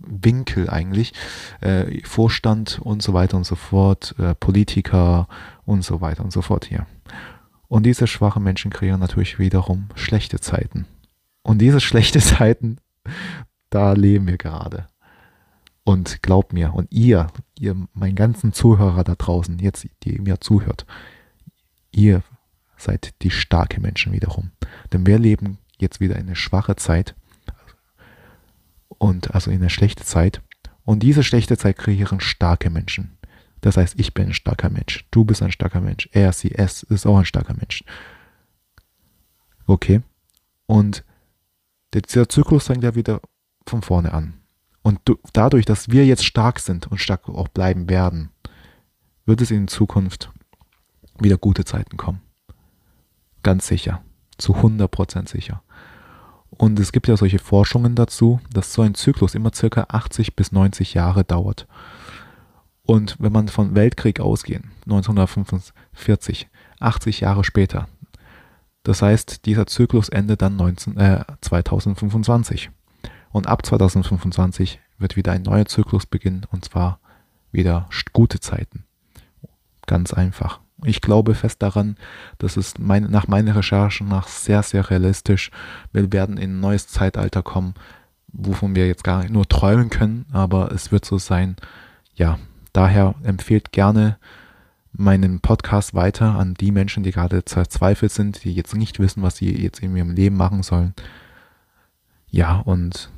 Winkel 0.00 0.70
eigentlich, 0.70 1.12
äh, 1.60 2.02
Vorstand 2.04 2.78
und 2.80 3.02
so 3.02 3.12
weiter 3.14 3.36
und 3.36 3.44
so 3.44 3.56
fort, 3.56 4.14
äh, 4.18 4.34
Politiker 4.34 5.28
und 5.64 5.84
so 5.84 6.00
weiter 6.00 6.24
und 6.24 6.32
so 6.32 6.42
fort 6.42 6.64
hier. 6.64 6.86
Und 7.68 7.84
diese 7.84 8.06
schwachen 8.06 8.42
Menschen 8.42 8.70
kreieren 8.70 9.00
natürlich 9.00 9.38
wiederum 9.38 9.88
schlechte 9.94 10.40
Zeiten. 10.40 10.86
Und 11.42 11.58
diese 11.58 11.80
schlechte 11.80 12.20
Zeiten, 12.20 12.78
da 13.70 13.92
leben 13.92 14.26
wir 14.26 14.38
gerade. 14.38 14.86
Und 15.84 16.22
glaubt 16.22 16.52
mir, 16.52 16.74
und 16.74 16.90
ihr, 16.90 17.28
ihr, 17.58 17.76
mein 17.92 18.16
ganzen 18.16 18.52
Zuhörer 18.52 19.04
da 19.04 19.14
draußen, 19.14 19.58
jetzt, 19.60 19.86
die 20.02 20.18
mir 20.20 20.40
zuhört, 20.40 20.84
ihr 21.92 22.22
seid 22.76 23.14
die 23.22 23.30
starke 23.30 23.80
Menschen 23.80 24.12
wiederum. 24.12 24.50
Denn 24.92 25.06
wir 25.06 25.18
leben 25.18 25.58
jetzt 25.78 26.00
wieder 26.00 26.16
in 26.16 26.26
eine 26.26 26.36
schwache 26.36 26.76
Zeit 26.76 27.14
und 28.98 29.34
also 29.34 29.50
in 29.50 29.58
eine 29.58 29.70
schlechte 29.70 30.04
Zeit. 30.04 30.42
Und 30.84 31.02
diese 31.02 31.22
schlechte 31.22 31.56
Zeit 31.56 31.78
kreieren 31.78 32.20
starke 32.20 32.70
Menschen. 32.70 33.16
Das 33.60 33.76
heißt, 33.76 33.98
ich 33.98 34.14
bin 34.14 34.28
ein 34.28 34.34
starker 34.34 34.70
Mensch, 34.70 35.06
du 35.10 35.24
bist 35.24 35.42
ein 35.42 35.50
starker 35.50 35.80
Mensch, 35.80 36.08
er, 36.12 36.32
sie, 36.32 36.52
es 36.52 36.82
ist 36.84 37.06
auch 37.06 37.18
ein 37.18 37.24
starker 37.24 37.54
Mensch. 37.54 37.82
Okay? 39.66 40.02
Und 40.66 41.04
dieser 41.92 42.28
Zyklus 42.28 42.66
fängt 42.66 42.84
ja 42.84 42.94
wieder 42.94 43.20
von 43.66 43.82
vorne 43.82 44.12
an. 44.12 44.34
Und 44.82 45.00
dadurch, 45.32 45.64
dass 45.64 45.90
wir 45.90 46.06
jetzt 46.06 46.24
stark 46.24 46.60
sind 46.60 46.86
und 46.86 46.98
stark 46.98 47.28
auch 47.28 47.48
bleiben 47.48 47.88
werden, 47.88 48.30
wird 49.24 49.40
es 49.40 49.50
in 49.50 49.66
Zukunft 49.66 50.30
wieder 51.18 51.38
gute 51.38 51.64
Zeiten 51.64 51.96
kommen. 51.96 52.20
Ganz 53.42 53.66
sicher. 53.66 54.04
Zu 54.38 54.54
100% 54.54 55.28
sicher. 55.28 55.62
Und 56.50 56.78
es 56.80 56.92
gibt 56.92 57.08
ja 57.08 57.16
solche 57.16 57.38
Forschungen 57.38 57.94
dazu, 57.94 58.40
dass 58.52 58.72
so 58.72 58.82
ein 58.82 58.94
Zyklus 58.94 59.34
immer 59.34 59.52
circa 59.54 59.86
80 59.88 60.36
bis 60.36 60.52
90 60.52 60.94
Jahre 60.94 61.24
dauert. 61.24 61.66
Und 62.84 63.16
wenn 63.18 63.32
man 63.32 63.48
von 63.48 63.74
Weltkrieg 63.74 64.20
ausgehen, 64.20 64.70
1945, 64.84 66.48
80 66.80 67.20
Jahre 67.20 67.44
später, 67.44 67.88
das 68.84 69.02
heißt, 69.02 69.46
dieser 69.46 69.66
Zyklus 69.66 70.08
endet 70.08 70.42
dann 70.42 70.54
19, 70.54 70.96
äh, 70.96 71.24
2025. 71.40 72.70
Und 73.32 73.48
ab 73.48 73.66
2025 73.66 74.78
wird 74.98 75.16
wieder 75.16 75.32
ein 75.32 75.42
neuer 75.42 75.66
Zyklus 75.66 76.06
beginnen, 76.06 76.46
und 76.52 76.64
zwar 76.64 77.00
wieder 77.50 77.88
gute 78.12 78.38
Zeiten. 78.38 78.84
Ganz 79.86 80.14
einfach. 80.14 80.60
Ich 80.86 81.00
glaube 81.00 81.34
fest 81.34 81.62
daran, 81.62 81.96
dass 82.38 82.56
es 82.56 82.78
mein, 82.78 83.04
nach 83.10 83.26
meinen 83.26 83.48
Recherchen 83.48 84.08
nach 84.08 84.28
sehr, 84.28 84.62
sehr 84.62 84.88
realistisch. 84.88 85.50
Wir 85.92 86.12
werden 86.12 86.36
in 86.36 86.52
ein 86.52 86.60
neues 86.60 86.86
Zeitalter 86.86 87.42
kommen, 87.42 87.74
wovon 88.28 88.76
wir 88.76 88.86
jetzt 88.86 89.04
gar 89.04 89.28
nur 89.28 89.48
träumen 89.48 89.90
können, 89.90 90.26
aber 90.32 90.70
es 90.72 90.92
wird 90.92 91.04
so 91.04 91.18
sein. 91.18 91.56
Ja, 92.14 92.38
daher 92.72 93.16
empfehlt 93.24 93.72
gerne 93.72 94.16
meinen 94.92 95.40
Podcast 95.40 95.94
weiter 95.94 96.38
an 96.38 96.54
die 96.54 96.70
Menschen, 96.70 97.02
die 97.02 97.10
gerade 97.10 97.42
verzweifelt 97.44 98.12
sind, 98.12 98.44
die 98.44 98.52
jetzt 98.52 98.74
nicht 98.74 98.98
wissen, 98.98 99.22
was 99.22 99.36
sie 99.36 99.50
jetzt 99.60 99.82
in 99.82 99.96
ihrem 99.96 100.14
Leben 100.14 100.36
machen 100.36 100.62
sollen. 100.62 100.94
Ja, 102.30 102.58
und 102.60 103.10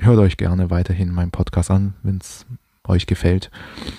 hört 0.00 0.18
euch 0.18 0.36
gerne 0.36 0.70
weiterhin 0.70 1.10
meinen 1.12 1.30
Podcast 1.30 1.70
an, 1.70 1.94
wenn 2.02 2.18
es 2.18 2.46
euch 2.86 3.06
gefällt. 3.06 3.50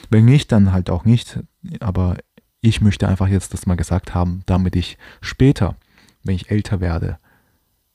Wenn 0.10 0.26
nicht, 0.26 0.52
dann 0.52 0.72
halt 0.72 0.90
auch 0.90 1.06
nicht. 1.06 1.40
Aber 1.80 2.18
ich 2.66 2.82
möchte 2.82 3.08
einfach 3.08 3.28
jetzt 3.28 3.54
das 3.54 3.66
mal 3.66 3.76
gesagt 3.76 4.16
haben, 4.16 4.42
damit 4.46 4.76
ich 4.76 4.98
später, 5.22 5.76
wenn 6.24 6.36
ich 6.36 6.50
älter 6.50 6.80
werde, 6.80 7.20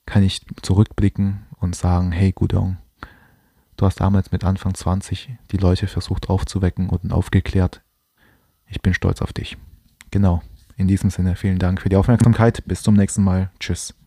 kann 0.06 0.22
ich 0.22 0.42
zurückblicken 0.62 1.46
und 1.58 1.74
sagen, 1.74 2.12
hey 2.12 2.32
Gudong, 2.32 2.76
du 3.76 3.86
hast 3.86 4.00
damals 4.00 4.32
mit 4.32 4.44
Anfang 4.44 4.74
20 4.74 5.30
die 5.50 5.56
Leute 5.56 5.86
versucht 5.88 6.28
aufzuwecken 6.28 6.88
und 6.88 7.12
aufgeklärt. 7.12 7.82
Ich 8.66 8.80
bin 8.80 8.94
stolz 8.94 9.20
auf 9.22 9.32
dich. 9.32 9.56
Genau. 10.10 10.42
In 10.76 10.88
diesem 10.88 11.10
Sinne, 11.10 11.36
vielen 11.36 11.58
Dank 11.58 11.82
für 11.82 11.88
die 11.88 11.96
Aufmerksamkeit. 11.96 12.62
Bis 12.66 12.82
zum 12.82 12.94
nächsten 12.94 13.22
Mal. 13.22 13.50
Tschüss. 13.58 13.99